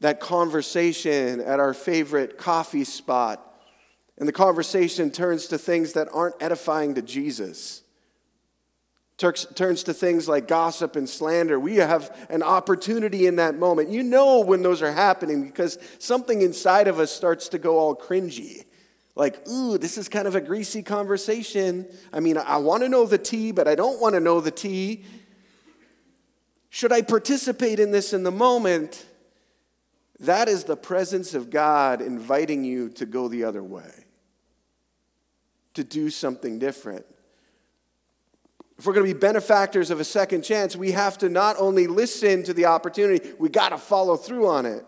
that 0.00 0.18
conversation 0.18 1.40
at 1.40 1.60
our 1.60 1.72
favorite 1.72 2.36
coffee 2.36 2.84
spot, 2.84 3.46
and 4.18 4.26
the 4.26 4.32
conversation 4.32 5.12
turns 5.12 5.46
to 5.46 5.56
things 5.56 5.92
that 5.92 6.08
aren't 6.12 6.34
edifying 6.40 6.96
to 6.96 7.02
Jesus 7.02 7.82
turns 9.20 9.84
to 9.84 9.92
things 9.92 10.26
like 10.26 10.48
gossip 10.48 10.96
and 10.96 11.06
slander, 11.06 11.60
we 11.60 11.76
have 11.76 12.26
an 12.30 12.42
opportunity 12.42 13.26
in 13.26 13.36
that 13.36 13.54
moment. 13.54 13.90
You 13.90 14.02
know 14.02 14.40
when 14.40 14.62
those 14.62 14.80
are 14.80 14.92
happening 14.92 15.44
because 15.44 15.78
something 15.98 16.40
inside 16.40 16.88
of 16.88 16.98
us 16.98 17.12
starts 17.12 17.50
to 17.50 17.58
go 17.58 17.78
all 17.78 17.94
cringy. 17.94 18.64
Like, 19.14 19.46
ooh, 19.46 19.76
this 19.76 19.98
is 19.98 20.08
kind 20.08 20.26
of 20.26 20.36
a 20.36 20.40
greasy 20.40 20.82
conversation. 20.82 21.86
I 22.12 22.20
mean, 22.20 22.38
I 22.38 22.56
want 22.56 22.82
to 22.82 22.88
know 22.88 23.04
the 23.04 23.18
tea, 23.18 23.52
but 23.52 23.68
I 23.68 23.74
don't 23.74 24.00
want 24.00 24.14
to 24.14 24.20
know 24.20 24.40
the 24.40 24.50
tea. 24.50 25.04
Should 26.70 26.92
I 26.92 27.02
participate 27.02 27.78
in 27.78 27.90
this 27.90 28.14
in 28.14 28.22
the 28.22 28.30
moment? 28.30 29.04
That 30.20 30.48
is 30.48 30.64
the 30.64 30.76
presence 30.76 31.34
of 31.34 31.50
God 31.50 32.00
inviting 32.00 32.64
you 32.64 32.88
to 32.90 33.04
go 33.04 33.28
the 33.28 33.44
other 33.44 33.62
way, 33.62 33.90
to 35.74 35.84
do 35.84 36.08
something 36.08 36.58
different. 36.58 37.04
If 38.80 38.86
we're 38.86 38.94
going 38.94 39.06
to 39.06 39.12
be 39.12 39.20
benefactors 39.20 39.90
of 39.90 40.00
a 40.00 40.04
second 40.04 40.40
chance, 40.40 40.74
we 40.74 40.92
have 40.92 41.18
to 41.18 41.28
not 41.28 41.56
only 41.58 41.86
listen 41.86 42.42
to 42.44 42.54
the 42.54 42.64
opportunity, 42.64 43.30
we 43.38 43.50
got 43.50 43.68
to 43.68 43.76
follow 43.76 44.16
through 44.16 44.48
on 44.48 44.64
it. 44.64 44.86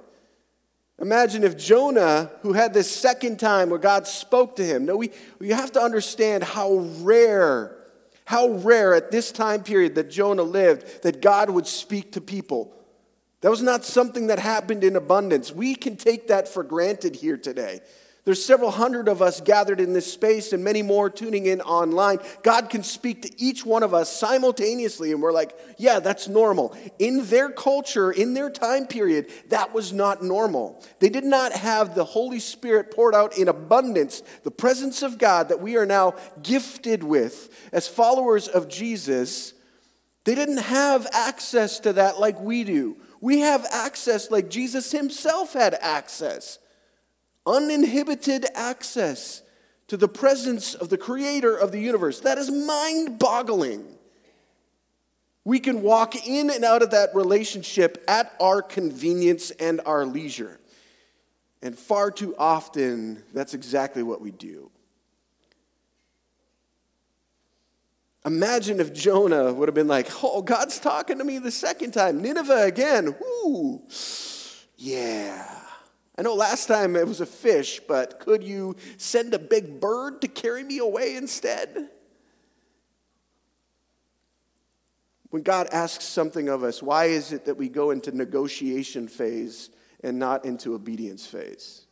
Imagine 0.98 1.44
if 1.44 1.58
Jonah, 1.58 2.30
who 2.40 2.54
had 2.54 2.72
this 2.72 2.90
second 2.90 3.38
time 3.38 3.68
where 3.68 3.78
God 3.78 4.06
spoke 4.06 4.56
to 4.56 4.64
him. 4.64 4.86
No, 4.86 4.96
we, 4.96 5.10
we 5.38 5.50
have 5.50 5.72
to 5.72 5.80
understand 5.82 6.42
how 6.42 6.76
rare, 7.00 7.76
how 8.24 8.48
rare 8.48 8.94
at 8.94 9.10
this 9.10 9.30
time 9.30 9.62
period 9.62 9.94
that 9.96 10.10
Jonah 10.10 10.42
lived 10.42 11.02
that 11.02 11.20
God 11.20 11.50
would 11.50 11.66
speak 11.66 12.12
to 12.12 12.22
people. 12.22 12.72
That 13.42 13.50
was 13.50 13.60
not 13.60 13.84
something 13.84 14.28
that 14.28 14.38
happened 14.38 14.84
in 14.84 14.96
abundance. 14.96 15.52
We 15.52 15.74
can 15.74 15.96
take 15.96 16.28
that 16.28 16.48
for 16.48 16.62
granted 16.62 17.14
here 17.14 17.36
today. 17.36 17.80
There's 18.24 18.44
several 18.44 18.70
hundred 18.70 19.08
of 19.08 19.20
us 19.20 19.40
gathered 19.40 19.80
in 19.80 19.94
this 19.94 20.10
space 20.12 20.52
and 20.52 20.62
many 20.62 20.80
more 20.80 21.10
tuning 21.10 21.46
in 21.46 21.60
online. 21.60 22.20
God 22.44 22.70
can 22.70 22.84
speak 22.84 23.22
to 23.22 23.42
each 23.42 23.66
one 23.66 23.82
of 23.82 23.94
us 23.94 24.16
simultaneously, 24.16 25.10
and 25.10 25.20
we're 25.20 25.32
like, 25.32 25.58
yeah, 25.76 25.98
that's 25.98 26.28
normal. 26.28 26.76
In 27.00 27.26
their 27.26 27.50
culture, 27.50 28.12
in 28.12 28.34
their 28.34 28.48
time 28.48 28.86
period, 28.86 29.26
that 29.48 29.74
was 29.74 29.92
not 29.92 30.22
normal. 30.22 30.80
They 31.00 31.08
did 31.08 31.24
not 31.24 31.52
have 31.52 31.96
the 31.96 32.04
Holy 32.04 32.38
Spirit 32.38 32.94
poured 32.94 33.16
out 33.16 33.36
in 33.36 33.48
abundance, 33.48 34.22
the 34.44 34.52
presence 34.52 35.02
of 35.02 35.18
God 35.18 35.48
that 35.48 35.60
we 35.60 35.76
are 35.76 35.86
now 35.86 36.14
gifted 36.44 37.02
with 37.02 37.50
as 37.72 37.88
followers 37.88 38.46
of 38.46 38.68
Jesus. 38.68 39.52
They 40.22 40.36
didn't 40.36 40.58
have 40.58 41.08
access 41.12 41.80
to 41.80 41.94
that 41.94 42.20
like 42.20 42.38
we 42.40 42.62
do. 42.62 42.98
We 43.20 43.40
have 43.40 43.66
access 43.72 44.30
like 44.30 44.48
Jesus 44.48 44.92
himself 44.92 45.54
had 45.54 45.74
access 45.74 46.60
uninhibited 47.46 48.46
access 48.54 49.42
to 49.88 49.96
the 49.96 50.08
presence 50.08 50.74
of 50.74 50.88
the 50.88 50.98
creator 50.98 51.56
of 51.56 51.72
the 51.72 51.80
universe. 51.80 52.20
That 52.20 52.38
is 52.38 52.50
mind 52.50 53.18
boggling. 53.18 53.86
We 55.44 55.58
can 55.58 55.82
walk 55.82 56.26
in 56.26 56.50
and 56.50 56.64
out 56.64 56.82
of 56.82 56.92
that 56.92 57.14
relationship 57.14 58.02
at 58.06 58.32
our 58.40 58.62
convenience 58.62 59.50
and 59.50 59.80
our 59.84 60.06
leisure. 60.06 60.60
And 61.62 61.78
far 61.78 62.10
too 62.10 62.34
often, 62.38 63.22
that's 63.34 63.54
exactly 63.54 64.02
what 64.02 64.20
we 64.20 64.30
do. 64.30 64.70
Imagine 68.24 68.78
if 68.78 68.92
Jonah 68.92 69.52
would 69.52 69.68
have 69.68 69.74
been 69.74 69.88
like, 69.88 70.08
Oh, 70.22 70.42
God's 70.42 70.78
talking 70.78 71.18
to 71.18 71.24
me 71.24 71.38
the 71.38 71.50
second 71.50 71.92
time. 71.92 72.22
Nineveh 72.22 72.62
again. 72.62 73.16
Whoo. 73.20 73.82
Yeah. 74.76 75.61
I 76.22 76.24
know 76.24 76.34
last 76.34 76.68
time 76.68 76.94
it 76.94 77.08
was 77.08 77.20
a 77.20 77.26
fish, 77.26 77.80
but 77.88 78.20
could 78.20 78.44
you 78.44 78.76
send 78.96 79.34
a 79.34 79.40
big 79.40 79.80
bird 79.80 80.20
to 80.20 80.28
carry 80.28 80.62
me 80.62 80.78
away 80.78 81.16
instead? 81.16 81.88
When 85.30 85.42
God 85.42 85.66
asks 85.72 86.04
something 86.04 86.48
of 86.48 86.62
us, 86.62 86.80
why 86.80 87.06
is 87.06 87.32
it 87.32 87.46
that 87.46 87.56
we 87.56 87.68
go 87.68 87.90
into 87.90 88.16
negotiation 88.16 89.08
phase 89.08 89.70
and 90.04 90.20
not 90.20 90.44
into 90.44 90.76
obedience 90.76 91.26
phase? 91.26 91.86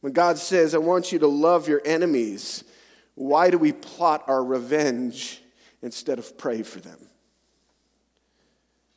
When 0.00 0.14
God 0.14 0.38
says, 0.38 0.74
I 0.74 0.78
want 0.78 1.12
you 1.12 1.18
to 1.18 1.26
love 1.26 1.68
your 1.68 1.82
enemies, 1.84 2.64
why 3.16 3.50
do 3.50 3.58
we 3.58 3.72
plot 3.72 4.24
our 4.28 4.42
revenge 4.42 5.42
instead 5.82 6.18
of 6.18 6.38
pray 6.38 6.62
for 6.62 6.80
them? 6.80 7.10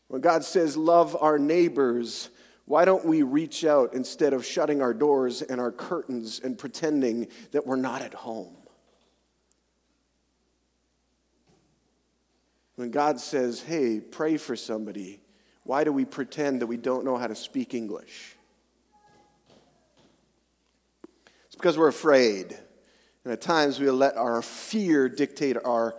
When 0.07 0.21
God 0.21 0.45
says, 0.45 0.77
love 0.77 1.17
our 1.19 1.37
neighbors, 1.37 2.29
why 2.65 2.84
don't 2.84 3.05
we 3.05 3.22
reach 3.22 3.63
out 3.63 3.93
instead 3.93 4.34
of 4.34 4.43
shutting 4.45 4.81
our 4.81 4.93
doors 4.93 5.41
and 5.41 5.62
our 5.62 5.72
curtains 5.72 6.39
and 6.43 6.57
pretending 6.57 7.27
that 7.51 7.65
we're 7.65 7.75
not 7.75 8.01
at 8.01 8.13
home? 8.13 8.55
When 12.75 12.91
God 12.91 13.19
says, 13.19 13.62
hey, 13.62 14.00
pray 14.00 14.38
for 14.38 14.55
somebody, 14.55 15.22
why 15.63 15.84
do 15.84 15.93
we 15.93 16.05
pretend 16.05 16.62
that 16.62 16.67
we 16.67 16.77
don't 16.77 17.05
know 17.05 17.17
how 17.17 17.27
to 17.27 17.36
speak 17.36 17.74
English? 17.74 18.36
It's 21.45 21.55
because 21.55 21.77
we're 21.77 21.88
afraid. 21.88 22.57
And 23.24 23.31
at 23.31 23.41
times 23.41 23.79
we 23.79 23.89
let 23.89 24.17
our 24.17 24.41
fear 24.41 25.07
dictate 25.07 25.57
our 25.63 25.95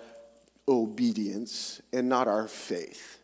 obedience 0.68 1.80
and 1.92 2.08
not 2.08 2.28
our 2.28 2.46
faith. 2.46 3.20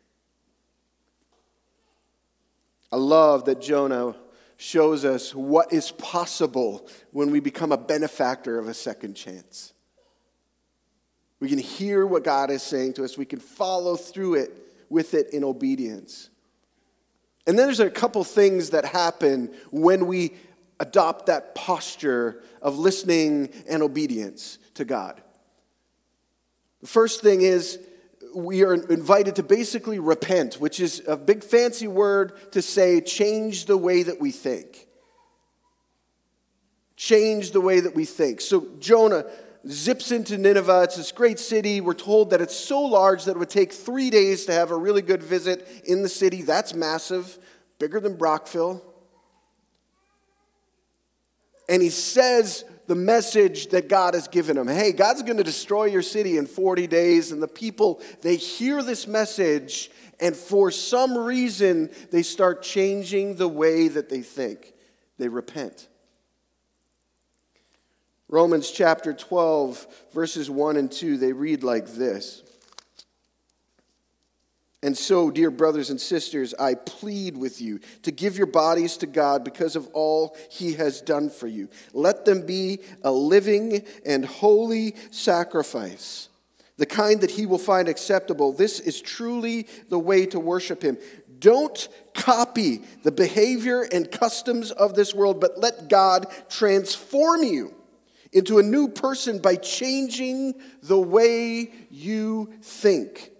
I 2.92 2.96
love 2.96 3.46
that 3.46 3.60
Jonah 3.60 4.14
shows 4.58 5.04
us 5.04 5.34
what 5.34 5.72
is 5.72 5.90
possible 5.92 6.86
when 7.10 7.30
we 7.30 7.40
become 7.40 7.72
a 7.72 7.78
benefactor 7.78 8.58
of 8.58 8.68
a 8.68 8.74
second 8.74 9.14
chance. 9.14 9.72
We 11.40 11.48
can 11.48 11.58
hear 11.58 12.06
what 12.06 12.22
God 12.22 12.50
is 12.50 12.62
saying 12.62 12.92
to 12.94 13.04
us, 13.04 13.18
we 13.18 13.24
can 13.24 13.40
follow 13.40 13.96
through 13.96 14.34
it 14.34 14.52
with 14.88 15.14
it 15.14 15.30
in 15.32 15.42
obedience. 15.42 16.28
And 17.46 17.58
then 17.58 17.66
there's 17.66 17.80
a 17.80 17.90
couple 17.90 18.22
things 18.22 18.70
that 18.70 18.84
happen 18.84 19.52
when 19.70 20.06
we 20.06 20.34
adopt 20.78 21.26
that 21.26 21.54
posture 21.54 22.42
of 22.60 22.78
listening 22.78 23.50
and 23.68 23.82
obedience 23.82 24.58
to 24.74 24.84
God. 24.84 25.20
The 26.82 26.86
first 26.86 27.22
thing 27.22 27.42
is 27.42 27.80
we 28.34 28.64
are 28.64 28.74
invited 28.74 29.36
to 29.36 29.42
basically 29.42 29.98
repent, 29.98 30.54
which 30.54 30.80
is 30.80 31.02
a 31.06 31.16
big 31.16 31.44
fancy 31.44 31.88
word 31.88 32.52
to 32.52 32.62
say 32.62 33.00
change 33.00 33.66
the 33.66 33.76
way 33.76 34.02
that 34.02 34.20
we 34.20 34.30
think. 34.30 34.86
Change 36.96 37.50
the 37.50 37.60
way 37.60 37.80
that 37.80 37.94
we 37.94 38.04
think. 38.04 38.40
So 38.40 38.68
Jonah 38.78 39.24
zips 39.68 40.12
into 40.12 40.38
Nineveh. 40.38 40.82
It's 40.84 40.96
this 40.96 41.12
great 41.12 41.38
city. 41.38 41.80
We're 41.80 41.94
told 41.94 42.30
that 42.30 42.40
it's 42.40 42.56
so 42.56 42.80
large 42.82 43.24
that 43.24 43.32
it 43.32 43.38
would 43.38 43.50
take 43.50 43.72
three 43.72 44.10
days 44.10 44.46
to 44.46 44.52
have 44.52 44.70
a 44.70 44.76
really 44.76 45.02
good 45.02 45.22
visit 45.22 45.66
in 45.84 46.02
the 46.02 46.08
city. 46.08 46.42
That's 46.42 46.74
massive, 46.74 47.38
bigger 47.78 48.00
than 48.00 48.16
Brockville. 48.16 48.82
And 51.68 51.82
he 51.82 51.90
says 51.90 52.64
the 52.86 52.94
message 52.94 53.68
that 53.68 53.88
God 53.88 54.14
has 54.14 54.28
given 54.28 54.56
them. 54.56 54.68
hey, 54.68 54.92
God's 54.92 55.22
going 55.22 55.36
to 55.36 55.44
destroy 55.44 55.84
your 55.84 56.02
city 56.02 56.36
in 56.36 56.46
40 56.46 56.86
days. 56.86 57.32
And 57.32 57.42
the 57.42 57.48
people, 57.48 58.00
they 58.22 58.36
hear 58.36 58.82
this 58.82 59.06
message, 59.06 59.90
and 60.20 60.36
for 60.36 60.70
some 60.70 61.16
reason, 61.16 61.90
they 62.10 62.22
start 62.22 62.62
changing 62.62 63.36
the 63.36 63.48
way 63.48 63.88
that 63.88 64.08
they 64.08 64.22
think. 64.22 64.72
They 65.18 65.28
repent. 65.28 65.88
Romans 68.28 68.70
chapter 68.70 69.12
12, 69.12 69.86
verses 70.14 70.48
1 70.48 70.76
and 70.76 70.90
2, 70.90 71.18
they 71.18 71.32
read 71.32 71.62
like 71.62 71.86
this. 71.86 72.41
And 74.84 74.98
so, 74.98 75.30
dear 75.30 75.52
brothers 75.52 75.90
and 75.90 76.00
sisters, 76.00 76.54
I 76.58 76.74
plead 76.74 77.36
with 77.36 77.60
you 77.60 77.78
to 78.02 78.10
give 78.10 78.36
your 78.36 78.48
bodies 78.48 78.96
to 78.98 79.06
God 79.06 79.44
because 79.44 79.76
of 79.76 79.86
all 79.92 80.36
he 80.50 80.72
has 80.72 81.00
done 81.00 81.30
for 81.30 81.46
you. 81.46 81.68
Let 81.92 82.24
them 82.24 82.44
be 82.44 82.80
a 83.04 83.12
living 83.12 83.86
and 84.04 84.24
holy 84.24 84.96
sacrifice, 85.12 86.28
the 86.78 86.86
kind 86.86 87.20
that 87.20 87.30
he 87.30 87.46
will 87.46 87.58
find 87.58 87.88
acceptable. 87.88 88.52
This 88.52 88.80
is 88.80 89.00
truly 89.00 89.68
the 89.88 90.00
way 90.00 90.26
to 90.26 90.40
worship 90.40 90.82
him. 90.82 90.98
Don't 91.38 91.88
copy 92.14 92.82
the 93.04 93.12
behavior 93.12 93.82
and 93.82 94.10
customs 94.10 94.72
of 94.72 94.94
this 94.94 95.14
world, 95.14 95.40
but 95.40 95.58
let 95.58 95.88
God 95.88 96.26
transform 96.48 97.44
you 97.44 97.72
into 98.32 98.58
a 98.58 98.62
new 98.62 98.88
person 98.88 99.38
by 99.38 99.56
changing 99.56 100.54
the 100.82 100.98
way 100.98 101.70
you 101.90 102.52
think. 102.62 103.31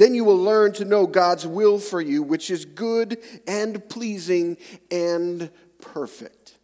Then 0.00 0.14
you 0.14 0.24
will 0.24 0.38
learn 0.38 0.72
to 0.72 0.86
know 0.86 1.06
God's 1.06 1.46
will 1.46 1.78
for 1.78 2.00
you, 2.00 2.22
which 2.22 2.50
is 2.50 2.64
good 2.64 3.18
and 3.46 3.86
pleasing 3.90 4.56
and 4.90 5.50
perfect. 5.78 6.54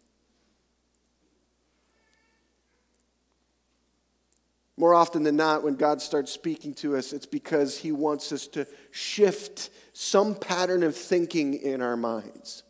More 4.75 4.95
often 4.95 5.21
than 5.21 5.35
not, 5.35 5.61
when 5.61 5.75
God 5.75 6.01
starts 6.01 6.31
speaking 6.31 6.73
to 6.75 6.95
us, 6.95 7.13
it's 7.13 7.27
because 7.27 7.77
He 7.77 7.91
wants 7.91 8.31
us 8.31 8.47
to 8.47 8.65
shift 8.89 9.69
some 9.93 10.33
pattern 10.33 10.81
of 10.81 10.95
thinking 10.95 11.53
in 11.53 11.83
our 11.83 11.95
minds 11.95 12.63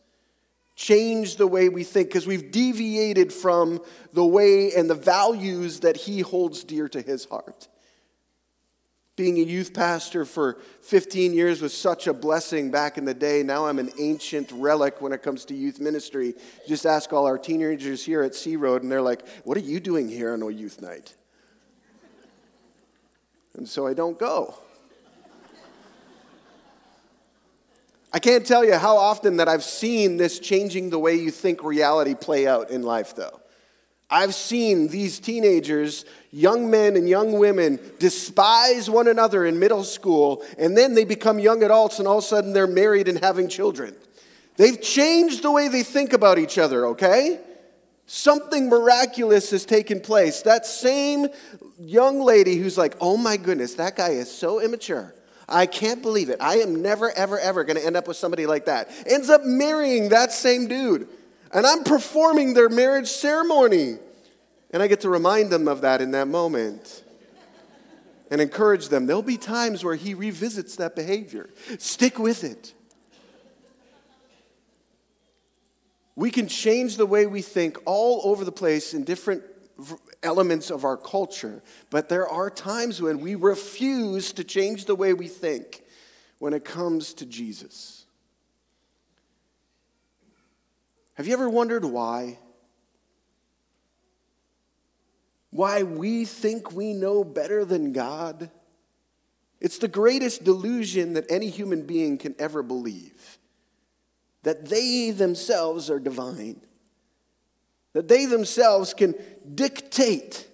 change 0.76 1.38
the 1.38 1.48
way 1.48 1.70
we 1.70 1.84
think 1.84 2.08
because 2.08 2.28
we've 2.28 2.52
deviated 2.52 3.34
from 3.34 3.82
the 4.14 4.24
way 4.24 4.72
and 4.74 4.88
the 4.88 4.94
values 4.94 5.80
that 5.80 5.98
he 5.98 6.20
holds 6.20 6.64
dear 6.64 6.88
to 6.88 7.02
his 7.02 7.26
heart. 7.26 7.68
Being 9.18 9.40
a 9.40 9.42
youth 9.42 9.74
pastor 9.74 10.26
for 10.26 10.60
15 10.84 11.34
years 11.34 11.60
was 11.60 11.76
such 11.76 12.06
a 12.06 12.14
blessing 12.14 12.70
back 12.70 13.00
in 13.00 13.04
the 13.04 13.16
day. 13.16 13.42
Now 13.42 13.66
I'm 13.66 13.80
an 13.80 13.90
ancient 14.00 14.52
relic 14.52 15.02
when 15.02 15.12
it 15.12 15.24
comes 15.24 15.44
to 15.46 15.56
youth 15.56 15.80
ministry. 15.80 16.36
Just 16.68 16.86
ask 16.86 17.12
all 17.12 17.26
our 17.26 17.40
teenagers 17.40 18.06
here 18.06 18.22
at 18.22 18.36
Sea 18.36 18.58
Road, 18.58 18.84
and 18.84 18.92
they're 18.92 19.02
like, 19.02 19.28
What 19.44 19.58
are 19.58 19.62
you 19.62 19.80
doing 19.80 20.08
here 20.08 20.34
on 20.34 20.44
a 20.44 20.50
youth 20.52 20.84
night? 20.84 21.16
And 23.56 23.68
so 23.68 23.88
I 23.88 23.96
don't 23.96 24.20
go. 24.20 24.54
I 28.14 28.20
can't 28.20 28.46
tell 28.46 28.64
you 28.64 28.76
how 28.76 28.98
often 28.98 29.38
that 29.38 29.50
I've 29.50 29.64
seen 29.64 30.18
this 30.18 30.38
changing 30.38 30.92
the 30.92 31.00
way 31.00 31.16
you 31.16 31.32
think 31.32 31.64
reality 31.64 32.14
play 32.14 32.46
out 32.46 32.70
in 32.70 32.84
life, 32.84 33.16
though. 33.16 33.42
I've 34.10 34.34
seen 34.34 34.88
these 34.88 35.20
teenagers, 35.20 36.06
young 36.32 36.70
men 36.70 36.96
and 36.96 37.10
young 37.10 37.34
women, 37.34 37.80
despise 38.00 38.90
one 38.90 39.10
another 39.10 39.46
in 39.46 39.60
middle 39.60 39.84
school, 39.84 40.44
and 40.58 40.78
then 40.78 40.94
they 40.94 41.04
become 41.04 41.40
young 41.40 41.62
adults, 41.62 42.00
and 42.00 42.08
all 42.08 42.20
of 42.20 42.24
a 42.24 42.28
sudden 42.28 42.54
they're 42.54 42.68
married 42.68 43.10
and 43.10 43.20
having 43.20 43.50
children. 43.50 43.96
They've 44.56 44.82
changed 44.82 45.44
the 45.44 45.52
way 45.52 45.68
they 45.68 45.84
think 45.84 46.14
about 46.14 46.40
each 46.40 46.58
other, 46.58 46.88
okay? 46.88 47.42
Something 48.06 48.70
miraculous 48.70 49.52
has 49.52 49.66
taken 49.66 50.00
place. 50.00 50.42
That 50.44 50.66
same 50.66 51.28
young 51.78 52.22
lady 52.22 52.56
who's 52.56 52.78
like, 52.78 52.96
oh 53.02 53.18
my 53.18 53.36
goodness, 53.36 53.74
that 53.76 53.98
guy 53.98 54.12
is 54.12 54.32
so 54.32 54.62
immature. 54.62 55.14
I 55.50 55.66
can't 55.66 56.02
believe 56.02 56.30
it. 56.30 56.38
I 56.40 56.58
am 56.58 56.82
never, 56.82 57.12
ever, 57.12 57.40
ever 57.40 57.66
going 57.66 57.78
to 57.78 57.86
end 57.86 57.98
up 57.98 58.08
with 58.08 58.18
somebody 58.18 58.46
like 58.46 58.66
that. 58.66 58.90
Ends 59.06 59.30
up 59.30 59.44
marrying 59.44 60.10
that 60.10 60.32
same 60.32 60.68
dude. 60.68 61.08
And 61.58 61.66
I'm 61.66 61.84
performing 61.84 62.54
their 62.54 62.70
marriage 62.70 63.08
ceremony. 63.08 63.98
And 64.70 64.84
I 64.84 64.86
get 64.86 65.02
to 65.02 65.10
remind 65.10 65.50
them 65.50 65.68
of 65.68 65.82
that 65.82 66.02
in 66.02 66.12
that 66.12 66.28
moment 66.28 67.04
and 68.30 68.40
encourage 68.40 68.90
them. 68.90 69.08
There'll 69.08 69.24
be 69.24 69.38
times 69.38 69.84
where 69.84 69.96
he 69.96 70.14
revisits 70.14 70.76
that 70.76 70.96
behavior. 70.96 71.50
Stick 71.80 72.20
with 72.20 72.44
it. 72.44 72.76
We 76.16 76.30
can 76.30 76.48
change 76.48 76.96
the 76.96 77.08
way 77.08 77.26
we 77.26 77.42
think 77.42 77.80
all 77.86 78.22
over 78.26 78.46
the 78.46 78.52
place 78.52 78.94
in 78.94 79.04
different 79.04 79.42
elements 80.22 80.70
of 80.70 80.86
our 80.86 80.96
culture, 80.96 81.64
but 81.90 82.08
there 82.08 82.28
are 82.28 82.52
times 82.52 83.02
when 83.02 83.20
we 83.20 83.34
refuse 83.34 84.32
to 84.34 84.44
change 84.44 84.86
the 84.86 84.96
way 84.96 85.12
we 85.14 85.28
think 85.28 85.82
when 86.38 86.54
it 86.54 86.64
comes 86.64 87.16
to 87.16 87.26
Jesus. 87.26 87.97
Have 91.18 91.28
you 91.28 91.34
ever 91.34 91.50
wondered 91.50 91.84
why? 91.84 92.40
Why 95.50 95.84
we 95.84 96.26
think 96.26 96.72
we 96.72 96.94
know 96.94 97.24
better 97.24 97.66
than 97.66 97.92
God? 97.92 98.50
It's 99.60 99.80
the 99.80 99.88
greatest 99.88 100.44
delusion 100.44 101.14
that 101.14 101.26
any 101.30 101.50
human 101.50 101.86
being 101.86 102.18
can 102.18 102.36
ever 102.40 102.64
believe 102.64 103.40
that 104.44 104.70
they 104.70 105.12
themselves 105.12 105.90
are 105.90 106.00
divine 106.00 106.62
that 107.98 108.08
they 108.08 108.28
themselves 108.28 108.94
can 108.94 109.16
dictate 109.56 110.48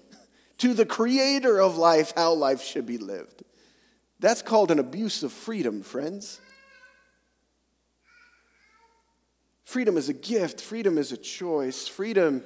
to 0.57 0.73
the 0.73 0.85
creator 0.85 1.59
of 1.59 1.75
life 1.75 2.13
how 2.15 2.31
life 2.31 2.63
should 2.63 2.85
be 2.85 2.97
lived. 2.97 3.43
That's 4.21 4.41
called 4.41 4.71
an 4.71 4.79
abuse 4.79 5.23
of 5.23 5.33
freedom, 5.33 5.81
friends. 5.81 6.39
Freedom 9.63 9.97
is 9.97 10.09
a 10.09 10.13
gift, 10.13 10.61
freedom 10.61 10.97
is 10.97 11.11
a 11.11 11.17
choice, 11.17 11.87
freedom 11.87 12.43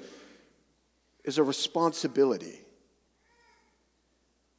is 1.23 1.37
a 1.37 1.43
responsibility. 1.43 2.59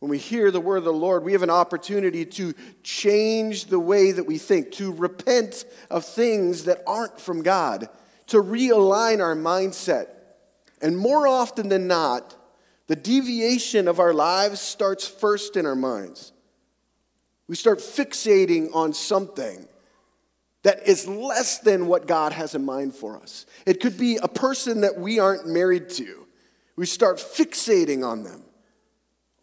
When 0.00 0.10
we 0.10 0.18
hear 0.18 0.50
the 0.50 0.60
word 0.60 0.78
of 0.78 0.84
the 0.84 0.92
Lord, 0.92 1.24
we 1.24 1.32
have 1.32 1.42
an 1.42 1.50
opportunity 1.50 2.24
to 2.24 2.54
change 2.82 3.66
the 3.66 3.80
way 3.80 4.12
that 4.12 4.24
we 4.24 4.38
think, 4.38 4.72
to 4.72 4.92
repent 4.92 5.64
of 5.90 6.04
things 6.04 6.64
that 6.64 6.82
aren't 6.86 7.20
from 7.20 7.42
God, 7.42 7.88
to 8.28 8.42
realign 8.42 9.20
our 9.20 9.34
mindset 9.34 10.08
and 10.80 10.96
more 10.96 11.26
often 11.26 11.68
than 11.68 11.86
not, 11.86 12.34
the 12.86 12.96
deviation 12.96 13.88
of 13.88 14.00
our 14.00 14.14
lives 14.14 14.60
starts 14.60 15.06
first 15.06 15.56
in 15.56 15.66
our 15.66 15.74
minds. 15.74 16.32
We 17.46 17.56
start 17.56 17.78
fixating 17.78 18.74
on 18.74 18.92
something 18.92 19.66
that 20.62 20.86
is 20.86 21.06
less 21.06 21.58
than 21.58 21.86
what 21.86 22.06
God 22.06 22.32
has 22.32 22.54
in 22.54 22.64
mind 22.64 22.94
for 22.94 23.16
us. 23.16 23.46
It 23.66 23.80
could 23.80 23.96
be 23.96 24.16
a 24.16 24.28
person 24.28 24.80
that 24.82 24.98
we 24.98 25.18
aren't 25.18 25.46
married 25.46 25.88
to. 25.90 26.26
We 26.76 26.86
start 26.86 27.18
fixating 27.18 28.04
on 28.04 28.22
them. 28.22 28.42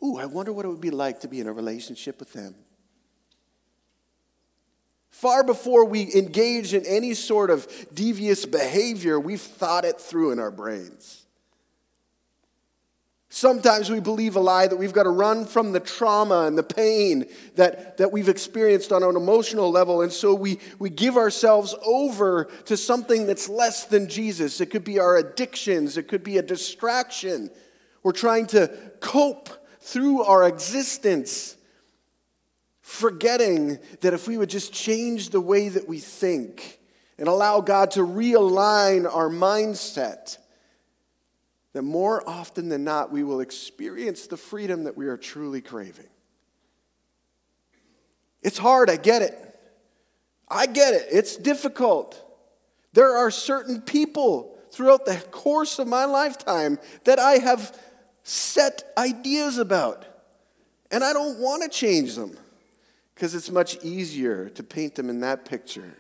Ooh, 0.04 0.17
I 0.17 0.25
wonder 0.25 0.54
what 0.54 0.65
it 0.65 0.69
would 0.69 0.82
be 0.82 0.91
like 0.91 1.21
to 1.21 1.28
be 1.28 1.39
in 1.39 1.47
a 1.47 1.54
relationship 1.54 2.19
with 2.19 2.34
them. 2.34 2.56
Far 5.10 5.43
before 5.43 5.86
we 5.86 6.13
engage 6.13 6.73
in 6.73 6.86
any 6.86 7.13
sort 7.13 7.49
of 7.49 7.67
devious 7.93 8.45
behavior, 8.45 9.17
we've 9.19 9.39
thought 9.41 9.86
it 9.86 9.99
through 9.99 10.32
in 10.32 10.39
our 10.39 10.51
brains. 10.51 11.25
Sometimes 13.36 13.89
we 13.89 14.00
believe 14.00 14.38
a 14.38 14.39
lie 14.39 14.65
that 14.65 14.78
we've 14.78 14.93
got 14.93 15.04
to 15.04 15.10
run 15.10 15.43
from 15.43 15.74
the 15.74 15.82
trauma 15.82 16.43
and 16.43 16.58
the 16.58 16.63
pain 16.63 17.26
that, 17.56 17.98
that 17.98 18.13
we've 18.13 18.30
experienced 18.30 18.93
on 18.93 19.04
an 19.04 19.17
emotional 19.17 19.69
level. 19.69 20.04
And 20.04 20.13
so 20.13 20.34
we, 20.34 20.58
we 20.80 20.89
give 20.89 21.17
ourselves 21.17 21.76
over 21.86 22.45
to 22.63 22.78
something 22.78 23.28
that's 23.28 23.50
less 23.50 23.84
than 23.84 24.08
Jesus. 24.08 24.62
It 24.62 24.67
could 24.67 24.86
be 24.86 25.00
our 25.00 25.17
addictions, 25.17 25.98
it 25.98 26.08
could 26.08 26.24
be 26.24 26.38
a 26.38 26.41
distraction. 26.41 27.50
We're 28.04 28.13
trying 28.13 28.45
to 28.48 28.69
cope 29.02 29.50
through 29.82 30.24
our 30.24 30.48
existence, 30.48 31.58
forgetting 32.80 33.80
that 34.00 34.13
if 34.13 34.30
we 34.30 34.38
would 34.38 34.50
just 34.50 34.71
change 34.71 35.32
the 35.32 35.41
way 35.41 35.67
that 35.67 35.89
we 35.89 36.00
think 36.00 36.80
and 37.17 37.28
allow 37.28 37.60
God 37.60 37.91
to 37.91 38.00
realign 38.00 39.13
our 39.13 39.28
mindset 39.28 40.38
that 41.76 41.82
more 41.82 42.24
often 42.26 42.70
than 42.70 42.86
not, 42.86 43.12
we 43.12 43.22
will 43.22 43.42
experience 43.42 44.28
the 44.28 44.38
freedom 44.38 44.86
that 44.86 44.96
we 44.96 45.08
are 45.08 45.18
truly 45.18 45.60
craving. 45.60 46.08
It's 48.42 48.58
hard, 48.58 48.90
I 48.90 48.96
get 48.96 49.22
it. 49.22 49.38
I 50.48 50.68
get 50.68 50.94
it. 50.94 51.08
It's 51.12 51.36
difficult. 51.36 52.18
There 52.94 53.18
are 53.18 53.30
certain 53.30 53.82
people 53.82 54.58
throughout 54.72 55.06
the 55.06 55.18
course 55.32 55.78
of 55.78 55.86
my 55.86 56.06
lifetime 56.06 56.80
that 57.04 57.20
I 57.20 57.40
have 57.40 57.78
set 58.24 58.94
ideas 58.98 59.58
about. 59.58 60.06
And 60.92 61.04
I 61.04 61.12
don't 61.12 61.40
want 61.40 61.62
to 61.64 61.68
change 61.68 62.16
them 62.16 62.38
because 63.14 63.36
it's 63.36 63.52
much 63.52 63.84
easier 63.84 64.48
to 64.52 64.64
paint 64.64 64.96
them 64.96 65.10
in 65.10 65.20
that 65.20 65.44
picture 65.44 65.98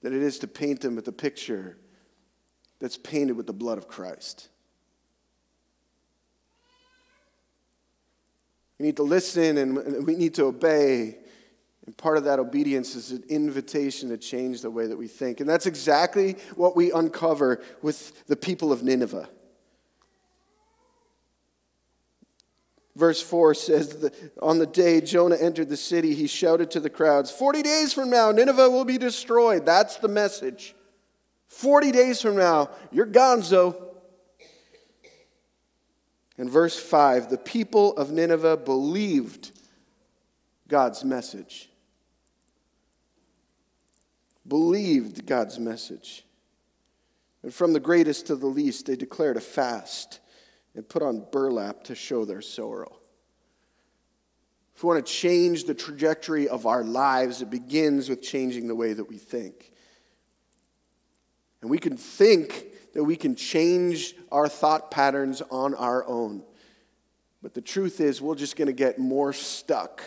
than 0.00 0.16
it 0.16 0.22
is 0.22 0.38
to 0.38 0.46
paint 0.46 0.80
them 0.80 0.96
with 0.96 1.04
the 1.04 1.12
picture 1.12 1.76
that's 2.80 2.96
painted 2.96 3.36
with 3.36 3.46
the 3.46 3.52
blood 3.52 3.76
of 3.76 3.86
Christ. 3.86 4.48
We 8.78 8.86
need 8.86 8.96
to 8.96 9.02
listen 9.02 9.58
and 9.58 10.06
we 10.06 10.16
need 10.16 10.34
to 10.34 10.44
obey. 10.44 11.18
And 11.86 11.96
part 11.96 12.16
of 12.16 12.24
that 12.24 12.38
obedience 12.38 12.94
is 12.94 13.10
an 13.10 13.24
invitation 13.28 14.08
to 14.08 14.16
change 14.16 14.62
the 14.62 14.70
way 14.70 14.86
that 14.86 14.96
we 14.96 15.06
think. 15.06 15.40
And 15.40 15.48
that's 15.48 15.66
exactly 15.66 16.36
what 16.56 16.74
we 16.74 16.90
uncover 16.90 17.62
with 17.82 18.26
the 18.26 18.36
people 18.36 18.72
of 18.72 18.82
Nineveh. 18.82 19.28
Verse 22.96 23.20
4 23.20 23.54
says 23.54 24.10
on 24.40 24.58
the 24.58 24.66
day 24.66 25.00
Jonah 25.00 25.36
entered 25.36 25.68
the 25.68 25.76
city, 25.76 26.14
he 26.14 26.28
shouted 26.28 26.70
to 26.70 26.80
the 26.80 26.90
crowds, 26.90 27.30
40 27.30 27.62
days 27.62 27.92
from 27.92 28.08
now, 28.08 28.30
Nineveh 28.30 28.70
will 28.70 28.84
be 28.84 28.98
destroyed. 28.98 29.66
That's 29.66 29.96
the 29.96 30.08
message. 30.08 30.74
40 31.48 31.92
days 31.92 32.22
from 32.22 32.36
now, 32.36 32.70
you're 32.92 33.06
gonzo. 33.06 33.83
In 36.36 36.50
verse 36.50 36.78
5, 36.78 37.30
the 37.30 37.38
people 37.38 37.96
of 37.96 38.10
Nineveh 38.10 38.56
believed 38.56 39.52
God's 40.66 41.04
message. 41.04 41.70
Believed 44.46 45.26
God's 45.26 45.58
message. 45.58 46.24
And 47.42 47.54
from 47.54 47.72
the 47.72 47.80
greatest 47.80 48.26
to 48.26 48.36
the 48.36 48.46
least, 48.46 48.86
they 48.86 48.96
declared 48.96 49.36
a 49.36 49.40
fast 49.40 50.20
and 50.74 50.88
put 50.88 51.02
on 51.02 51.26
burlap 51.30 51.84
to 51.84 51.94
show 51.94 52.24
their 52.24 52.42
sorrow. 52.42 52.96
If 54.74 54.82
we 54.82 54.88
want 54.88 55.06
to 55.06 55.12
change 55.12 55.64
the 55.64 55.74
trajectory 55.74 56.48
of 56.48 56.66
our 56.66 56.82
lives, 56.82 57.42
it 57.42 57.50
begins 57.50 58.08
with 58.08 58.22
changing 58.22 58.66
the 58.66 58.74
way 58.74 58.92
that 58.92 59.08
we 59.08 59.18
think. 59.18 59.72
And 61.62 61.70
we 61.70 61.78
can 61.78 61.96
think 61.96 62.73
that 62.94 63.04
we 63.04 63.16
can 63.16 63.36
change 63.36 64.14
our 64.32 64.48
thought 64.48 64.90
patterns 64.90 65.42
on 65.50 65.74
our 65.74 66.06
own. 66.06 66.42
But 67.42 67.52
the 67.52 67.60
truth 67.60 68.00
is, 68.00 68.22
we're 68.22 68.36
just 68.36 68.56
going 68.56 68.66
to 68.66 68.72
get 68.72 68.98
more 68.98 69.32
stuck 69.32 70.02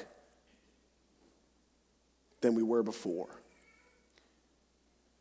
than 2.42 2.56
we 2.56 2.64
were 2.64 2.84
before. 2.84 3.30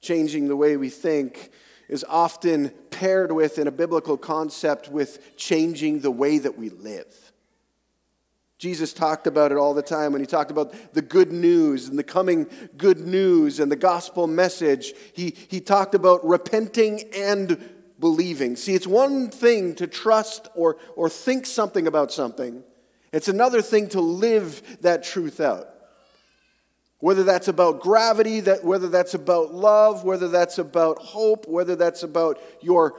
Changing 0.01 0.49
the 0.49 0.57
way 0.57 0.77
we 0.77 0.89
think 0.89 1.51
is 1.89 2.05
often 2.09 2.71
paired 2.91 3.33
with, 3.33 3.59
in 3.59 3.67
a 3.67 3.73
biblical 3.73 4.17
concept, 4.17 4.89
with 4.89 5.37
changing 5.37 6.01
the 6.01 6.11
way 6.11 6.39
that 6.39 6.57
we 6.57 6.71
live. 6.71 7.33
Jesus 8.59 8.95
talked 8.95 9.27
about 9.27 9.53
it 9.53 9.59
all 9.59 9.75
the 9.75 9.83
time 9.83 10.13
when 10.13 10.21
he 10.23 10.27
talked 10.27 10.51
about 10.51 10.95
the 10.95 11.03
good 11.03 11.31
news 11.31 11.89
and 11.89 11.99
the 11.99 12.05
coming 12.05 12.47
good 12.77 13.01
news 13.01 13.61
and 13.61 13.71
the 13.71 13.77
gospel 13.77 14.27
message. 14.27 14.95
He, 15.13 15.37
he 15.49 15.61
talked 15.61 15.95
about 15.95 16.27
repenting 16.27 17.03
and 17.15 17.63
believing. 18.01 18.57
See, 18.57 18.75
it's 18.75 18.87
one 18.87 19.29
thing 19.29 19.75
to 19.77 19.87
trust 19.87 20.49
or, 20.55 20.79
or 20.97 21.11
think 21.11 21.45
something 21.45 21.87
about 21.87 22.13
something, 22.13 22.63
it's 23.13 23.29
another 23.29 23.63
thing 23.63 23.89
to 23.91 24.01
live 24.01 24.79
that 24.81 25.03
truth 25.03 25.41
out. 25.41 25.69
Whether 26.99 27.25
that's 27.25 27.49
about 27.49 27.81
gravity, 27.81 28.41
that, 28.41 28.65
whether 28.65 28.89
that's 28.89 29.15
about 29.15 29.55
love, 29.55 30.03
whether 30.03 30.29
that's 30.29 30.59
about 30.59 30.99
hope, 30.99 31.47
whether 31.47 31.77
that's 31.77 32.03
about 32.03 32.41
your, 32.63 32.99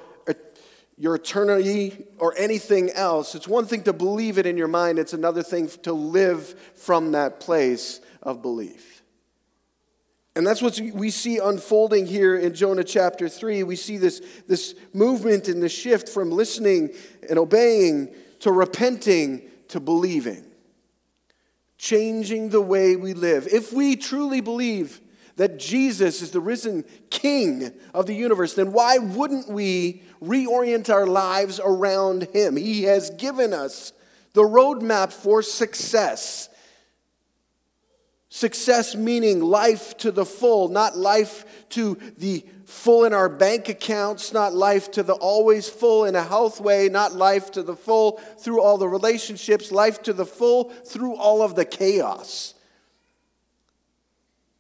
your 0.98 1.16
eternity 1.16 2.06
or 2.18 2.34
anything 2.38 2.90
else, 2.92 3.36
it's 3.36 3.48
one 3.48 3.66
thing 3.66 3.84
to 3.84 3.94
believe 3.94 4.38
it 4.38 4.46
in 4.46 4.58
your 4.58 4.68
mind, 4.68 5.00
it's 5.00 5.14
another 5.14 5.44
thing 5.44 5.70
to 5.84 5.94
live 5.94 6.56
from 6.76 7.12
that 7.12 7.40
place 7.40 8.02
of 8.24 8.42
belief. 8.42 9.04
And 10.36 10.46
that's 10.46 10.62
what 10.62 10.80
we 10.94 11.10
see 11.10 11.40
unfolding 11.40 12.06
here 12.06 12.38
in 12.38 12.54
Jonah 12.54 12.84
chapter 12.84 13.28
3. 13.28 13.64
We 13.64 13.76
see 13.76 13.98
this, 13.98 14.22
this 14.48 14.76
movement 14.94 15.48
and 15.48 15.64
the 15.64 15.70
shift 15.70 16.10
from 16.10 16.30
listening 16.30 16.92
and 17.28 17.40
obeying 17.40 18.14
to 18.42 18.52
repenting 18.52 19.50
to 19.70 19.80
believing 19.80 20.44
changing 21.78 22.50
the 22.50 22.62
way 22.62 22.96
we 22.96 23.14
live. 23.14 23.48
If 23.48 23.72
we 23.72 23.96
truly 23.96 24.42
believe 24.42 25.00
that 25.38 25.58
Jesus 25.58 26.22
is 26.22 26.32
the 26.32 26.42
risen 26.42 26.84
King 27.10 27.72
of 27.94 28.06
the 28.06 28.14
universe, 28.14 28.54
then 28.54 28.74
why 28.74 28.98
wouldn't 28.98 29.50
we 29.50 30.04
reorient 30.22 30.90
our 30.90 31.08
lives 31.08 31.60
around 31.64 32.24
Him? 32.34 32.56
He 32.58 32.84
has 32.84 33.12
given 33.12 33.54
us 33.54 33.94
the 34.34 34.44
roadmap 34.44 35.14
for 35.14 35.42
success. 35.42 36.50
Success 38.30 38.96
meaning 38.96 39.40
life 39.40 39.98
to 39.98 40.12
the 40.12 40.26
full, 40.26 40.68
not 40.68 40.98
life 40.98 41.46
to 41.70 41.98
the 42.18 42.46
full 42.66 43.06
in 43.06 43.14
our 43.14 43.30
bank 43.30 43.70
accounts, 43.70 44.34
not 44.34 44.54
life 44.54 44.92
to 44.92 45.04
the 45.04 45.14
always 45.14 45.70
full 45.70 46.06
in 46.06 46.16
a 46.16 46.24
health 46.24 46.60
way, 46.60 46.90
not 46.90 47.14
life 47.14 47.52
to 47.52 47.64
the 47.64 47.76
full 47.76 48.18
through 48.40 48.62
all 48.62 48.78
the 48.78 48.88
relationships, 48.88 49.72
life 49.72 50.02
to 50.04 50.14
the 50.14 50.26
full 50.26 50.66
through 50.66 51.16
all 51.16 51.42
of 51.42 51.56
the 51.56 51.66
chaos. 51.66 52.56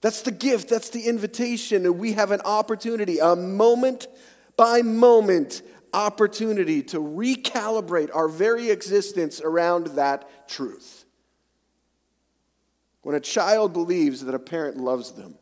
That's 0.02 0.22
the 0.22 0.32
gift, 0.32 0.70
that's 0.70 0.90
the 0.90 1.08
invitation, 1.08 1.86
and 1.86 1.98
we 1.98 2.14
have 2.14 2.32
an 2.32 2.42
opportunity, 2.42 3.20
a 3.20 3.36
moment 3.36 4.08
by 4.56 4.82
moment 4.82 5.62
opportunity 5.94 6.84
to 6.84 7.00
recalibrate 7.00 8.10
our 8.14 8.28
very 8.28 8.70
existence 8.70 9.42
around 9.42 9.88
that 9.88 10.48
truth. 10.48 11.06
When 13.02 13.16
a 13.16 13.20
child 13.20 13.74
believes 13.74 14.24
that 14.26 14.36
a 14.36 14.40
parent 14.40 14.78
loves 14.78 15.12
them, 15.12 15.36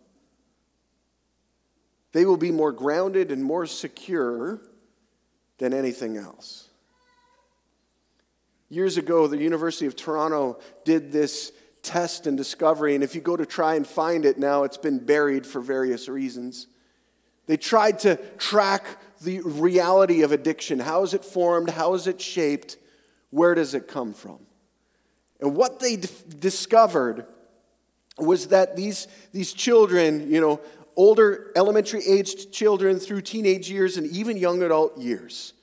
they 2.11 2.25
will 2.25 2.37
be 2.37 2.51
more 2.51 2.71
grounded 2.71 3.31
and 3.31 3.43
more 3.43 3.65
secure 3.65 4.61
than 5.57 5.73
anything 5.73 6.15
else. 6.15 6.69
Years 8.69 8.97
ago, 8.97 9.27
the 9.27 9.37
University 9.37 9.85
of 9.85 9.95
Toronto 9.95 10.59
did 10.85 11.11
this 11.11 11.51
test 11.85 12.27
and 12.27 12.35
discovery, 12.35 12.95
and 12.95 13.03
if 13.03 13.15
you 13.15 13.21
go 13.21 13.37
to 13.37 13.45
try 13.45 13.75
and 13.75 13.85
find 13.85 14.25
it 14.25 14.37
now, 14.37 14.63
it's 14.63 14.77
been 14.77 14.99
buried 14.99 15.45
for 15.45 15.61
various 15.61 16.09
reasons. 16.09 16.67
They 17.47 17.57
tried 17.57 17.99
to 17.99 18.17
track 18.37 18.85
the 19.21 19.41
reality 19.41 20.23
of 20.23 20.31
addiction. 20.31 20.79
How 20.79 21.03
is 21.03 21.13
it 21.13 21.23
formed? 21.23 21.69
How 21.69 21.93
is 21.93 22.07
it 22.07 22.19
shaped? 22.19 22.77
Where 23.29 23.55
does 23.55 23.73
it 23.73 23.87
come 23.87 24.13
from? 24.13 24.39
And 25.39 25.55
what 25.55 25.79
they 25.79 25.97
d- 25.97 26.09
discovered 26.39 27.25
was 28.17 28.47
that 28.47 28.75
these, 28.75 29.07
these 29.31 29.53
children, 29.53 30.31
you 30.31 30.41
know, 30.41 30.61
older 30.95 31.51
elementary 31.55 32.03
aged 32.05 32.51
children 32.51 32.99
through 32.99 33.21
teenage 33.21 33.69
years 33.69 33.97
and 33.97 34.07
even 34.07 34.37
young 34.37 34.63
adult 34.63 34.97
years, 34.97 35.53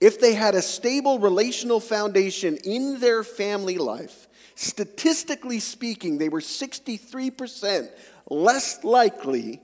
if 0.00 0.20
they 0.20 0.34
had 0.34 0.54
a 0.54 0.62
stable 0.62 1.18
relational 1.18 1.80
foundation 1.80 2.58
in 2.64 3.00
their 3.00 3.22
family 3.22 3.78
life, 3.78 4.23
statistically 4.54 5.60
speaking, 5.60 6.18
they 6.18 6.28
were 6.28 6.40
63% 6.40 7.90
less 8.30 8.84
likely 8.84 9.60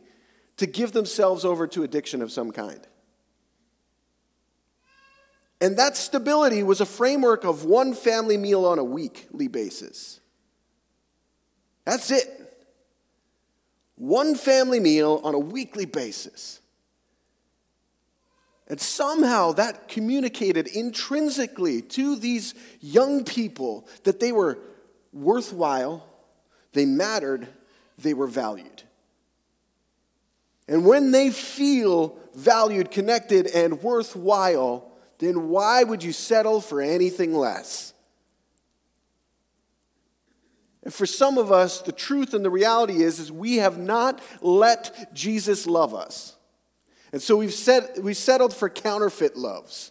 to 0.57 0.66
give 0.66 0.92
themselves 0.92 1.44
over 1.44 1.66
to 1.68 1.83
addiction 1.83 2.22
of 2.22 2.31
some 2.31 2.50
kind. 2.50 2.87
And 5.61 5.76
that 5.76 5.96
stability 5.96 6.62
was 6.62 6.81
a 6.81 6.87
framework 6.87 7.44
of 7.44 7.64
one 7.64 7.94
family 7.94 8.37
meal 8.37 8.64
on 8.64 8.79
a 8.79 8.85
weekly 8.85 9.48
basis. 9.48 10.20
That's 11.85 12.11
it 12.11 12.40
one 14.00 14.35
family 14.35 14.81
meal 14.81 15.20
on 15.24 15.35
a 15.35 15.38
weekly 15.38 15.85
basis. 15.85 16.61
And 18.66 18.81
somehow 18.81 19.53
that 19.53 19.88
communicated 19.88 20.68
intrinsically 20.68 21.83
to 21.83 22.16
these 22.16 22.55
young 22.81 23.24
people 23.24 23.87
that 24.05 24.18
they 24.18 24.33
were 24.33 24.59
worthwhile, 25.12 26.06
they 26.72 26.86
mattered, 26.86 27.48
they 27.98 28.14
were 28.14 28.26
valued. 28.26 28.82
And 30.68 30.86
when 30.86 31.10
they 31.10 31.30
feel 31.30 32.16
valued, 32.34 32.90
connected, 32.90 33.48
and 33.48 33.82
worthwhile, 33.82 34.90
then 35.18 35.48
why 35.48 35.82
would 35.82 36.04
you 36.04 36.12
settle 36.12 36.60
for 36.60 36.80
anything 36.80 37.34
less? 37.34 37.92
And 40.82 40.94
for 40.94 41.06
some 41.06 41.38
of 41.38 41.52
us, 41.52 41.82
the 41.82 41.92
truth 41.92 42.34
and 42.34 42.44
the 42.44 42.50
reality 42.50 43.02
is, 43.02 43.18
is 43.18 43.30
we 43.30 43.56
have 43.56 43.78
not 43.78 44.22
let 44.40 45.12
Jesus 45.12 45.66
love 45.66 45.94
us. 45.94 46.36
And 47.12 47.20
so 47.20 47.36
we've, 47.36 47.52
set, 47.52 48.02
we've 48.02 48.16
settled 48.16 48.54
for 48.54 48.70
counterfeit 48.70 49.36
loves. 49.36 49.90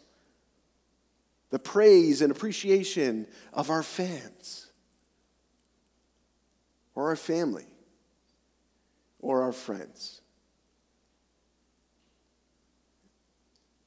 The 1.52 1.60
praise 1.60 2.22
and 2.22 2.32
appreciation 2.32 3.28
of 3.54 3.70
our 3.70 3.84
fans, 3.84 4.69
or 7.00 7.08
our 7.08 7.16
family, 7.16 7.66
or 9.22 9.42
our 9.44 9.54
friends. 9.54 10.20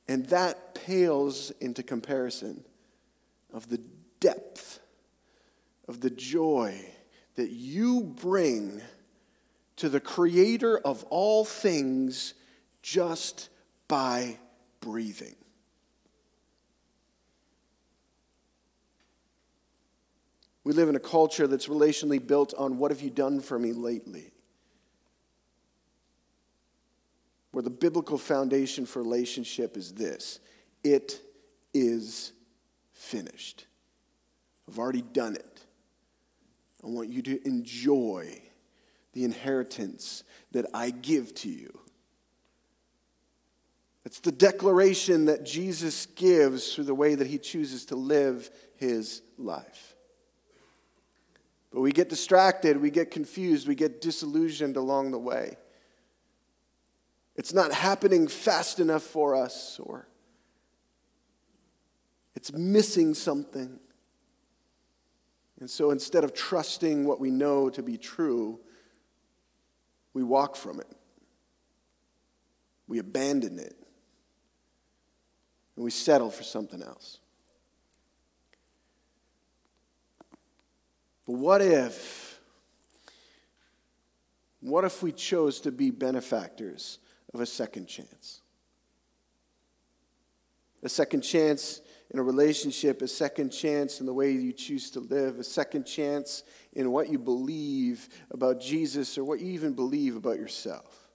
And 0.08 0.24
that 0.30 0.74
pales 0.74 1.50
into 1.60 1.82
comparison 1.82 2.64
of 3.52 3.68
the 3.68 3.82
depth 4.18 4.80
of 5.88 6.00
the 6.00 6.08
joy 6.08 6.74
that 7.34 7.50
you 7.50 8.02
bring 8.02 8.80
to 9.76 9.90
the 9.90 10.00
creator 10.00 10.78
of 10.78 11.04
all 11.10 11.44
things 11.44 12.32
just 12.80 13.50
by 13.88 14.38
breathing. 14.80 15.36
We 20.64 20.72
live 20.72 20.88
in 20.88 20.96
a 20.96 21.00
culture 21.00 21.46
that's 21.46 21.66
relationally 21.66 22.24
built 22.24 22.54
on 22.56 22.78
what 22.78 22.90
have 22.90 23.00
you 23.00 23.10
done 23.10 23.40
for 23.40 23.58
me 23.58 23.72
lately? 23.72 24.32
Where 27.50 27.62
the 27.62 27.70
biblical 27.70 28.16
foundation 28.16 28.86
for 28.86 29.02
relationship 29.02 29.76
is 29.76 29.92
this 29.92 30.40
it 30.84 31.20
is 31.74 32.32
finished. 32.92 33.66
I've 34.68 34.78
already 34.78 35.02
done 35.02 35.34
it. 35.34 35.60
I 36.84 36.88
want 36.88 37.08
you 37.08 37.22
to 37.22 37.46
enjoy 37.46 38.40
the 39.12 39.24
inheritance 39.24 40.24
that 40.52 40.66
I 40.72 40.90
give 40.90 41.34
to 41.36 41.48
you. 41.48 41.78
It's 44.04 44.20
the 44.20 44.32
declaration 44.32 45.26
that 45.26 45.44
Jesus 45.44 46.06
gives 46.06 46.74
through 46.74 46.84
the 46.84 46.94
way 46.94 47.14
that 47.14 47.26
he 47.26 47.38
chooses 47.38 47.84
to 47.86 47.96
live 47.96 48.50
his 48.76 49.22
life. 49.38 49.91
But 51.72 51.80
we 51.80 51.90
get 51.92 52.08
distracted, 52.08 52.76
we 52.76 52.90
get 52.90 53.10
confused, 53.10 53.66
we 53.66 53.74
get 53.74 54.00
disillusioned 54.00 54.76
along 54.76 55.10
the 55.10 55.18
way. 55.18 55.56
It's 57.34 57.54
not 57.54 57.72
happening 57.72 58.28
fast 58.28 58.78
enough 58.78 59.02
for 59.02 59.34
us, 59.34 59.80
or 59.82 60.06
it's 62.34 62.52
missing 62.52 63.14
something. 63.14 63.78
And 65.60 65.70
so 65.70 65.92
instead 65.92 66.24
of 66.24 66.34
trusting 66.34 67.06
what 67.06 67.20
we 67.20 67.30
know 67.30 67.70
to 67.70 67.82
be 67.82 67.96
true, 67.96 68.60
we 70.12 70.22
walk 70.22 70.56
from 70.56 70.80
it. 70.80 70.96
We 72.86 72.98
abandon 72.98 73.58
it. 73.58 73.76
And 75.76 75.84
we 75.84 75.90
settle 75.90 76.30
for 76.30 76.42
something 76.42 76.82
else. 76.82 77.21
But 81.26 81.34
what 81.34 81.62
if, 81.62 82.40
what 84.60 84.84
if 84.84 85.02
we 85.02 85.12
chose 85.12 85.60
to 85.60 85.72
be 85.72 85.90
benefactors 85.90 86.98
of 87.32 87.40
a 87.40 87.46
second 87.46 87.86
chance? 87.86 88.40
A 90.82 90.88
second 90.88 91.20
chance 91.20 91.80
in 92.12 92.18
a 92.18 92.22
relationship, 92.22 93.00
a 93.00 93.08
second 93.08 93.50
chance 93.50 94.00
in 94.00 94.06
the 94.06 94.12
way 94.12 94.32
you 94.32 94.52
choose 94.52 94.90
to 94.90 95.00
live, 95.00 95.38
a 95.38 95.44
second 95.44 95.84
chance 95.84 96.42
in 96.74 96.90
what 96.90 97.08
you 97.08 97.18
believe 97.18 98.08
about 98.30 98.60
Jesus 98.60 99.16
or 99.16 99.24
what 99.24 99.40
you 99.40 99.52
even 99.52 99.72
believe 99.72 100.16
about 100.16 100.36
yourself. 100.36 101.08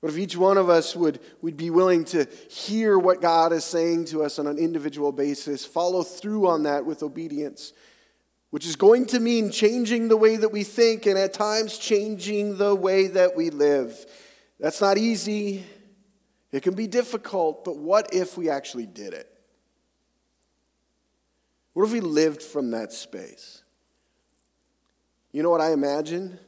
What 0.00 0.12
if 0.12 0.18
each 0.18 0.36
one 0.36 0.58
of 0.58 0.68
us 0.68 0.94
would, 0.96 1.20
would 1.40 1.56
be 1.56 1.70
willing 1.70 2.04
to 2.06 2.26
hear 2.50 2.98
what 2.98 3.22
God 3.22 3.52
is 3.52 3.64
saying 3.64 4.06
to 4.06 4.22
us 4.22 4.38
on 4.38 4.46
an 4.46 4.58
individual 4.58 5.12
basis, 5.12 5.64
follow 5.64 6.02
through 6.02 6.46
on 6.48 6.64
that 6.64 6.84
with 6.84 7.02
obedience, 7.02 7.72
which 8.54 8.66
is 8.66 8.76
going 8.76 9.04
to 9.04 9.18
mean 9.18 9.50
changing 9.50 10.06
the 10.06 10.16
way 10.16 10.36
that 10.36 10.52
we 10.52 10.62
think 10.62 11.06
and 11.06 11.18
at 11.18 11.32
times 11.32 11.76
changing 11.76 12.56
the 12.56 12.72
way 12.72 13.08
that 13.08 13.34
we 13.34 13.50
live. 13.50 14.06
That's 14.60 14.80
not 14.80 14.96
easy. 14.96 15.64
It 16.52 16.62
can 16.62 16.74
be 16.74 16.86
difficult, 16.86 17.64
but 17.64 17.78
what 17.78 18.14
if 18.14 18.38
we 18.38 18.48
actually 18.48 18.86
did 18.86 19.12
it? 19.12 19.28
What 21.72 21.86
if 21.86 21.90
we 21.90 21.98
lived 21.98 22.42
from 22.42 22.70
that 22.70 22.92
space? 22.92 23.64
You 25.32 25.42
know 25.42 25.50
what 25.50 25.60
I 25.60 25.72
imagine? 25.72 26.38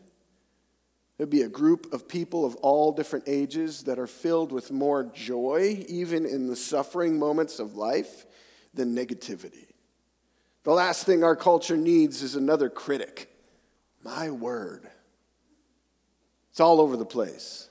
There'd 1.16 1.28
be 1.28 1.42
a 1.42 1.48
group 1.48 1.92
of 1.92 2.06
people 2.06 2.44
of 2.44 2.54
all 2.62 2.92
different 2.92 3.24
ages 3.26 3.82
that 3.82 3.98
are 3.98 4.06
filled 4.06 4.52
with 4.52 4.70
more 4.70 5.10
joy, 5.12 5.84
even 5.88 6.24
in 6.24 6.46
the 6.46 6.54
suffering 6.54 7.18
moments 7.18 7.58
of 7.58 7.74
life, 7.74 8.26
than 8.74 8.94
negativity. 8.94 9.65
The 10.66 10.72
last 10.72 11.06
thing 11.06 11.22
our 11.22 11.36
culture 11.36 11.76
needs 11.76 12.22
is 12.24 12.34
another 12.34 12.68
critic. 12.68 13.32
My 14.02 14.30
word. 14.30 14.90
It's 16.50 16.58
all 16.58 16.80
over 16.80 16.96
the 16.96 17.06
place. 17.06 17.70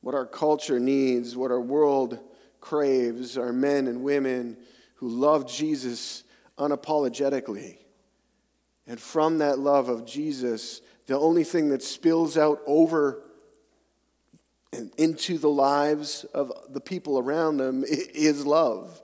What 0.00 0.16
our 0.16 0.26
culture 0.26 0.80
needs, 0.80 1.36
what 1.36 1.52
our 1.52 1.60
world 1.60 2.18
craves, 2.60 3.38
are 3.38 3.52
men 3.52 3.86
and 3.86 4.02
women 4.02 4.56
who 4.96 5.08
love 5.08 5.46
Jesus 5.48 6.24
unapologetically. 6.58 7.76
And 8.88 8.98
from 8.98 9.38
that 9.38 9.60
love 9.60 9.88
of 9.88 10.04
Jesus, 10.04 10.80
the 11.06 11.16
only 11.16 11.44
thing 11.44 11.68
that 11.68 11.84
spills 11.84 12.36
out 12.36 12.60
over 12.66 13.22
into 14.96 15.38
the 15.38 15.48
lives 15.48 16.24
of 16.34 16.52
the 16.70 16.80
people 16.80 17.18
around 17.18 17.58
them 17.58 17.84
is 17.86 18.46
love. 18.46 19.00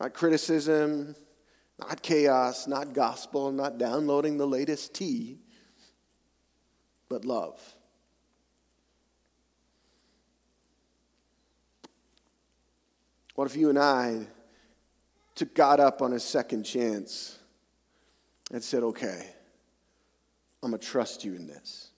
Not 0.00 0.14
criticism, 0.14 1.14
not 1.78 2.02
chaos, 2.02 2.66
not 2.66 2.92
gospel, 2.92 3.52
not 3.52 3.78
downloading 3.78 4.38
the 4.38 4.46
latest 4.46 4.94
tea, 4.94 5.38
but 7.08 7.24
love. 7.24 7.60
What 13.34 13.46
if 13.46 13.56
you 13.56 13.68
and 13.68 13.78
I 13.78 14.26
took 15.34 15.54
God 15.54 15.80
up 15.80 16.02
on 16.02 16.12
a 16.12 16.20
second 16.20 16.62
chance 16.64 17.38
and 18.52 18.62
said, 18.62 18.84
okay, 18.84 19.28
I'm 20.62 20.70
going 20.70 20.80
to 20.80 20.86
trust 20.86 21.24
you 21.24 21.34
in 21.34 21.46
this? 21.46 21.90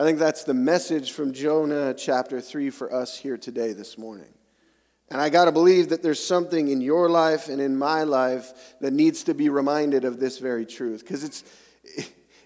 I 0.00 0.02
think 0.02 0.18
that's 0.18 0.44
the 0.44 0.54
message 0.54 1.12
from 1.12 1.34
Jonah 1.34 1.92
chapter 1.92 2.40
3 2.40 2.70
for 2.70 2.90
us 2.90 3.18
here 3.18 3.36
today, 3.36 3.74
this 3.74 3.98
morning. 3.98 4.32
And 5.10 5.20
I 5.20 5.28
got 5.28 5.44
to 5.44 5.52
believe 5.52 5.90
that 5.90 6.02
there's 6.02 6.24
something 6.24 6.68
in 6.68 6.80
your 6.80 7.10
life 7.10 7.50
and 7.50 7.60
in 7.60 7.76
my 7.76 8.04
life 8.04 8.50
that 8.80 8.94
needs 8.94 9.24
to 9.24 9.34
be 9.34 9.50
reminded 9.50 10.06
of 10.06 10.18
this 10.18 10.38
very 10.38 10.64
truth. 10.64 11.00
Because 11.00 11.22
it's, 11.22 11.44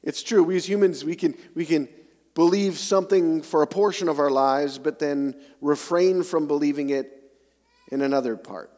it's 0.03 0.25
true. 0.25 0.43
We 0.43 0.57
as 0.57 0.69
humans, 0.69 1.05
we 1.05 1.15
can, 1.15 1.37
we 1.55 1.65
can 1.65 1.89
believe 2.35 2.77
something 2.77 3.41
for 3.41 3.63
a 3.63 3.69
portion 3.69 4.09
of 4.09 4.19
our 4.19 4.31
lives, 4.31 4.81
but 4.81 4.99
then 4.99 5.41
refrain 5.61 6.25
from 6.25 6.49
believing 6.49 6.91
it 6.91 7.09
in 7.93 8.03
another 8.03 8.37
part. 8.37 8.73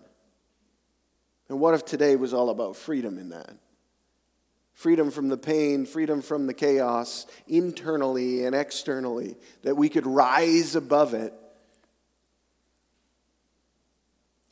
And 1.48 1.60
what 1.60 1.72
if 1.72 1.86
today 1.86 2.14
was 2.16 2.34
all 2.34 2.50
about 2.50 2.76
freedom 2.76 3.16
in 3.16 3.30
that? 3.30 3.56
Freedom 4.76 5.10
from 5.10 5.30
the 5.30 5.38
pain, 5.38 5.86
freedom 5.86 6.20
from 6.20 6.46
the 6.46 6.52
chaos, 6.52 7.26
internally 7.48 8.44
and 8.44 8.54
externally, 8.54 9.34
that 9.62 9.74
we 9.74 9.88
could 9.88 10.06
rise 10.06 10.76
above 10.76 11.14
it 11.14 11.32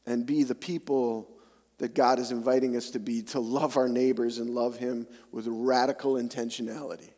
and 0.07 0.25
be 0.25 0.43
the 0.43 0.55
people 0.55 1.29
that 1.77 1.95
God 1.95 2.19
is 2.19 2.31
inviting 2.31 2.75
us 2.75 2.89
to 2.93 2.99
be, 2.99 3.21
to 3.25 3.39
love 3.39 3.77
our 3.77 3.87
neighbors 3.87 4.39
and 4.39 4.49
love 4.49 4.79
Him 4.79 5.07
with 5.31 5.47
radical 5.47 6.15
intentionality. 6.15 7.11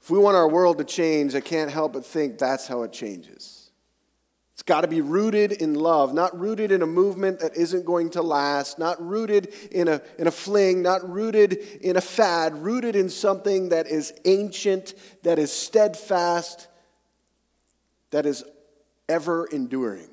If 0.00 0.10
we 0.10 0.20
want 0.20 0.36
our 0.36 0.48
world 0.48 0.78
to 0.78 0.84
change, 0.84 1.34
I 1.34 1.40
can't 1.40 1.72
help 1.72 1.94
but 1.94 2.06
think 2.06 2.38
that's 2.38 2.68
how 2.68 2.84
it 2.84 2.92
changes. 2.92 3.67
It's 4.58 4.64
got 4.64 4.80
to 4.80 4.88
be 4.88 5.02
rooted 5.02 5.52
in 5.52 5.74
love, 5.74 6.12
not 6.12 6.36
rooted 6.36 6.72
in 6.72 6.82
a 6.82 6.86
movement 6.86 7.38
that 7.38 7.56
isn't 7.56 7.84
going 7.84 8.10
to 8.10 8.22
last, 8.22 8.76
not 8.76 9.00
rooted 9.00 9.54
in 9.70 9.86
a, 9.86 10.02
in 10.18 10.26
a 10.26 10.32
fling, 10.32 10.82
not 10.82 11.08
rooted 11.08 11.52
in 11.52 11.96
a 11.96 12.00
fad, 12.00 12.60
rooted 12.60 12.96
in 12.96 13.08
something 13.08 13.68
that 13.68 13.86
is 13.86 14.12
ancient, 14.24 14.94
that 15.22 15.38
is 15.38 15.52
steadfast, 15.52 16.66
that 18.10 18.26
is 18.26 18.42
ever 19.08 19.46
enduring. 19.46 20.08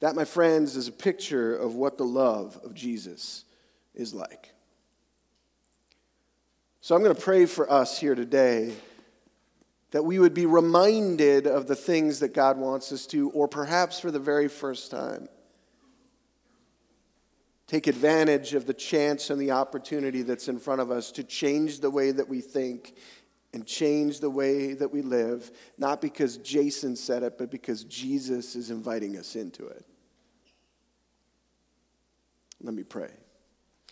That, 0.00 0.16
my 0.16 0.24
friends, 0.24 0.74
is 0.74 0.88
a 0.88 0.92
picture 0.92 1.54
of 1.54 1.76
what 1.76 1.96
the 1.96 2.04
love 2.04 2.58
of 2.64 2.74
Jesus 2.74 3.44
is 3.94 4.12
like. 4.12 4.50
So 6.80 6.96
I'm 6.96 7.02
going 7.04 7.14
to 7.14 7.22
pray 7.22 7.46
for 7.46 7.70
us 7.70 7.96
here 7.96 8.16
today 8.16 8.74
that 9.90 10.04
we 10.04 10.18
would 10.18 10.34
be 10.34 10.46
reminded 10.46 11.46
of 11.46 11.66
the 11.66 11.76
things 11.76 12.20
that 12.20 12.34
God 12.34 12.58
wants 12.58 12.92
us 12.92 13.06
to, 13.06 13.30
or 13.30 13.48
perhaps 13.48 14.00
for 14.00 14.10
the 14.10 14.18
very 14.18 14.48
first 14.48 14.90
time. 14.90 15.28
Take 17.66 17.86
advantage 17.86 18.54
of 18.54 18.66
the 18.66 18.74
chance 18.74 19.30
and 19.30 19.40
the 19.40 19.52
opportunity 19.52 20.22
that's 20.22 20.48
in 20.48 20.58
front 20.58 20.80
of 20.80 20.90
us 20.90 21.12
to 21.12 21.24
change 21.24 21.80
the 21.80 21.90
way 21.90 22.10
that 22.10 22.28
we 22.28 22.40
think 22.40 22.94
and 23.52 23.66
change 23.66 24.20
the 24.20 24.30
way 24.30 24.74
that 24.74 24.92
we 24.92 25.02
live, 25.02 25.50
not 25.76 26.00
because 26.00 26.36
Jason 26.38 26.94
said 26.94 27.22
it, 27.22 27.36
but 27.38 27.50
because 27.50 27.84
Jesus 27.84 28.54
is 28.54 28.70
inviting 28.70 29.16
us 29.16 29.34
into 29.34 29.66
it. 29.66 29.84
Let 32.60 32.74
me 32.74 32.82
pray. 32.82 33.10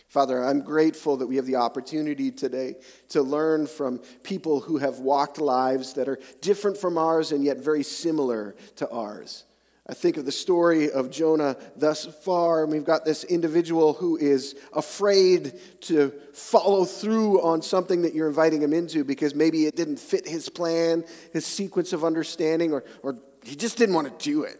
Father, 0.08 0.42
I'm 0.42 0.62
grateful 0.62 1.18
that 1.18 1.26
we 1.26 1.36
have 1.36 1.44
the 1.44 1.56
opportunity 1.56 2.30
today 2.30 2.76
to 3.10 3.22
learn 3.22 3.66
from 3.66 3.98
people 4.22 4.60
who 4.60 4.78
have 4.78 5.00
walked 5.00 5.38
lives 5.38 5.92
that 5.94 6.08
are 6.08 6.18
different 6.40 6.78
from 6.78 6.96
ours 6.96 7.30
and 7.30 7.44
yet 7.44 7.58
very 7.58 7.82
similar 7.82 8.56
to 8.76 8.88
ours. 8.88 9.44
I 9.86 9.94
think 9.94 10.16
of 10.16 10.24
the 10.24 10.32
story 10.32 10.90
of 10.90 11.10
Jonah 11.10 11.56
thus 11.76 12.04
far, 12.04 12.62
and 12.62 12.72
we've 12.72 12.84
got 12.84 13.04
this 13.04 13.24
individual 13.24 13.94
who 13.94 14.16
is 14.16 14.54
afraid 14.72 15.58
to 15.82 16.12
follow 16.32 16.84
through 16.84 17.42
on 17.42 17.60
something 17.62 18.02
that 18.02 18.14
you're 18.14 18.28
inviting 18.28 18.62
him 18.62 18.72
into 18.72 19.04
because 19.04 19.34
maybe 19.34 19.66
it 19.66 19.76
didn't 19.76 19.98
fit 19.98 20.26
his 20.26 20.48
plan, 20.48 21.04
his 21.32 21.46
sequence 21.46 21.92
of 21.92 22.04
understanding, 22.04 22.72
or, 22.72 22.84
or 23.02 23.18
he 23.44 23.56
just 23.56 23.76
didn't 23.78 23.94
want 23.94 24.18
to 24.18 24.24
do 24.24 24.42
it. 24.42 24.58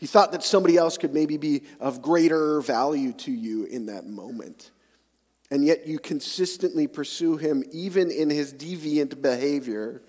He 0.00 0.06
thought 0.06 0.32
that 0.32 0.42
somebody 0.42 0.78
else 0.78 0.96
could 0.96 1.12
maybe 1.12 1.36
be 1.36 1.62
of 1.78 2.00
greater 2.00 2.62
value 2.62 3.12
to 3.12 3.30
you 3.30 3.64
in 3.66 3.84
that 3.86 4.06
moment. 4.06 4.70
And 5.50 5.62
yet 5.62 5.86
you 5.86 5.98
consistently 5.98 6.86
pursue 6.86 7.36
him 7.36 7.62
even 7.70 8.10
in 8.10 8.30
his 8.30 8.54
deviant 8.54 9.20
behavior, 9.20 10.00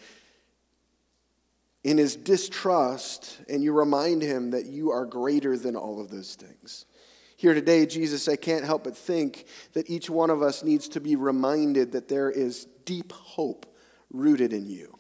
in 1.84 1.98
his 1.98 2.16
distrust, 2.16 3.42
and 3.50 3.62
you 3.62 3.74
remind 3.74 4.22
him 4.22 4.52
that 4.52 4.66
you 4.66 4.92
are 4.92 5.06
greater 5.06 5.58
than 5.58 5.76
all 5.76 6.00
of 6.00 6.10
those 6.10 6.36
things. 6.36 6.86
Here 7.36 7.54
today, 7.54 7.86
Jesus, 7.86 8.30
I 8.30 8.38
can't 8.38 8.64
help 8.64 8.86
but 8.86 8.96
think 8.96 9.44
that 9.74 9.90
each 9.90 10.10
one 10.10 10.30
of 10.30 10.42
us 10.42 10.64
needs 10.64 10.88
to 10.90 11.02
be 11.02 11.18
reminded 11.18 11.92
that 11.92 12.08
there 12.08 12.32
is 12.32 12.66
deep 12.86 13.12
hope 13.12 13.66
rooted 14.10 14.54
in 14.54 14.68
you. 14.68 14.98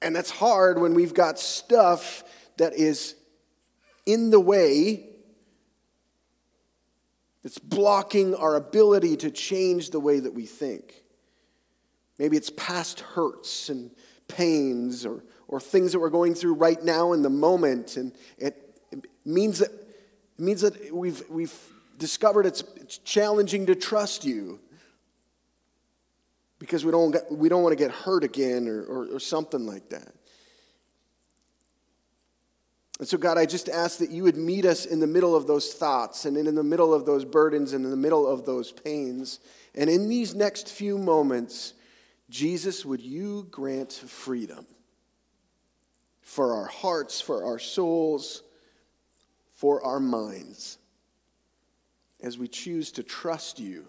And 0.00 0.16
that's 0.16 0.30
hard 0.30 0.80
when 0.80 0.94
we've 0.94 1.14
got 1.14 1.38
stuff 1.38 2.24
that 2.62 2.74
is 2.74 3.16
in 4.06 4.30
the 4.30 4.38
way 4.38 5.08
that's 7.42 7.58
blocking 7.58 8.36
our 8.36 8.54
ability 8.54 9.16
to 9.16 9.32
change 9.32 9.90
the 9.90 9.98
way 9.98 10.20
that 10.20 10.32
we 10.32 10.46
think. 10.46 11.02
Maybe 12.20 12.36
it's 12.36 12.50
past 12.50 13.00
hurts 13.00 13.68
and 13.68 13.90
pains 14.28 15.04
or, 15.04 15.24
or 15.48 15.58
things 15.58 15.90
that 15.90 15.98
we're 15.98 16.08
going 16.08 16.36
through 16.36 16.54
right 16.54 16.80
now 16.80 17.14
in 17.14 17.22
the 17.22 17.30
moment. 17.30 17.96
And 17.96 18.12
it, 18.38 18.78
it 18.92 19.06
means 19.24 19.58
that, 19.58 19.72
it 19.72 20.42
means 20.42 20.60
that 20.60 20.94
we've, 20.94 21.20
we've 21.28 21.54
discovered 21.98 22.46
it's, 22.46 22.62
it's 22.76 22.98
challenging 22.98 23.66
to 23.66 23.74
trust 23.74 24.24
you 24.24 24.60
because 26.60 26.84
we 26.84 26.92
don't, 26.92 27.10
get, 27.10 27.24
we 27.28 27.48
don't 27.48 27.64
want 27.64 27.76
to 27.76 27.84
get 27.84 27.90
hurt 27.90 28.22
again 28.22 28.68
or, 28.68 28.84
or, 28.84 29.16
or 29.16 29.18
something 29.18 29.66
like 29.66 29.88
that. 29.88 30.12
And 33.02 33.08
so, 33.08 33.18
God, 33.18 33.36
I 33.36 33.46
just 33.46 33.68
ask 33.68 33.98
that 33.98 34.10
you 34.10 34.22
would 34.22 34.36
meet 34.36 34.64
us 34.64 34.86
in 34.86 35.00
the 35.00 35.08
middle 35.08 35.34
of 35.34 35.48
those 35.48 35.74
thoughts 35.74 36.24
and 36.24 36.36
in 36.36 36.54
the 36.54 36.62
middle 36.62 36.94
of 36.94 37.04
those 37.04 37.24
burdens 37.24 37.72
and 37.72 37.84
in 37.84 37.90
the 37.90 37.96
middle 37.96 38.28
of 38.28 38.46
those 38.46 38.70
pains. 38.70 39.40
And 39.74 39.90
in 39.90 40.08
these 40.08 40.36
next 40.36 40.68
few 40.68 40.96
moments, 40.96 41.74
Jesus, 42.30 42.86
would 42.86 43.00
you 43.00 43.48
grant 43.50 43.92
freedom 43.92 44.66
for 46.20 46.54
our 46.54 46.66
hearts, 46.66 47.20
for 47.20 47.44
our 47.44 47.58
souls, 47.58 48.44
for 49.50 49.84
our 49.84 49.98
minds, 49.98 50.78
as 52.22 52.38
we 52.38 52.46
choose 52.46 52.92
to 52.92 53.02
trust 53.02 53.58
you 53.58 53.84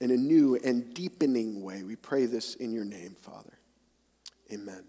in 0.00 0.12
a 0.12 0.16
new 0.16 0.54
and 0.54 0.94
deepening 0.94 1.64
way? 1.64 1.82
We 1.82 1.96
pray 1.96 2.26
this 2.26 2.54
in 2.54 2.70
your 2.70 2.84
name, 2.84 3.16
Father. 3.20 3.58
Amen. 4.52 4.84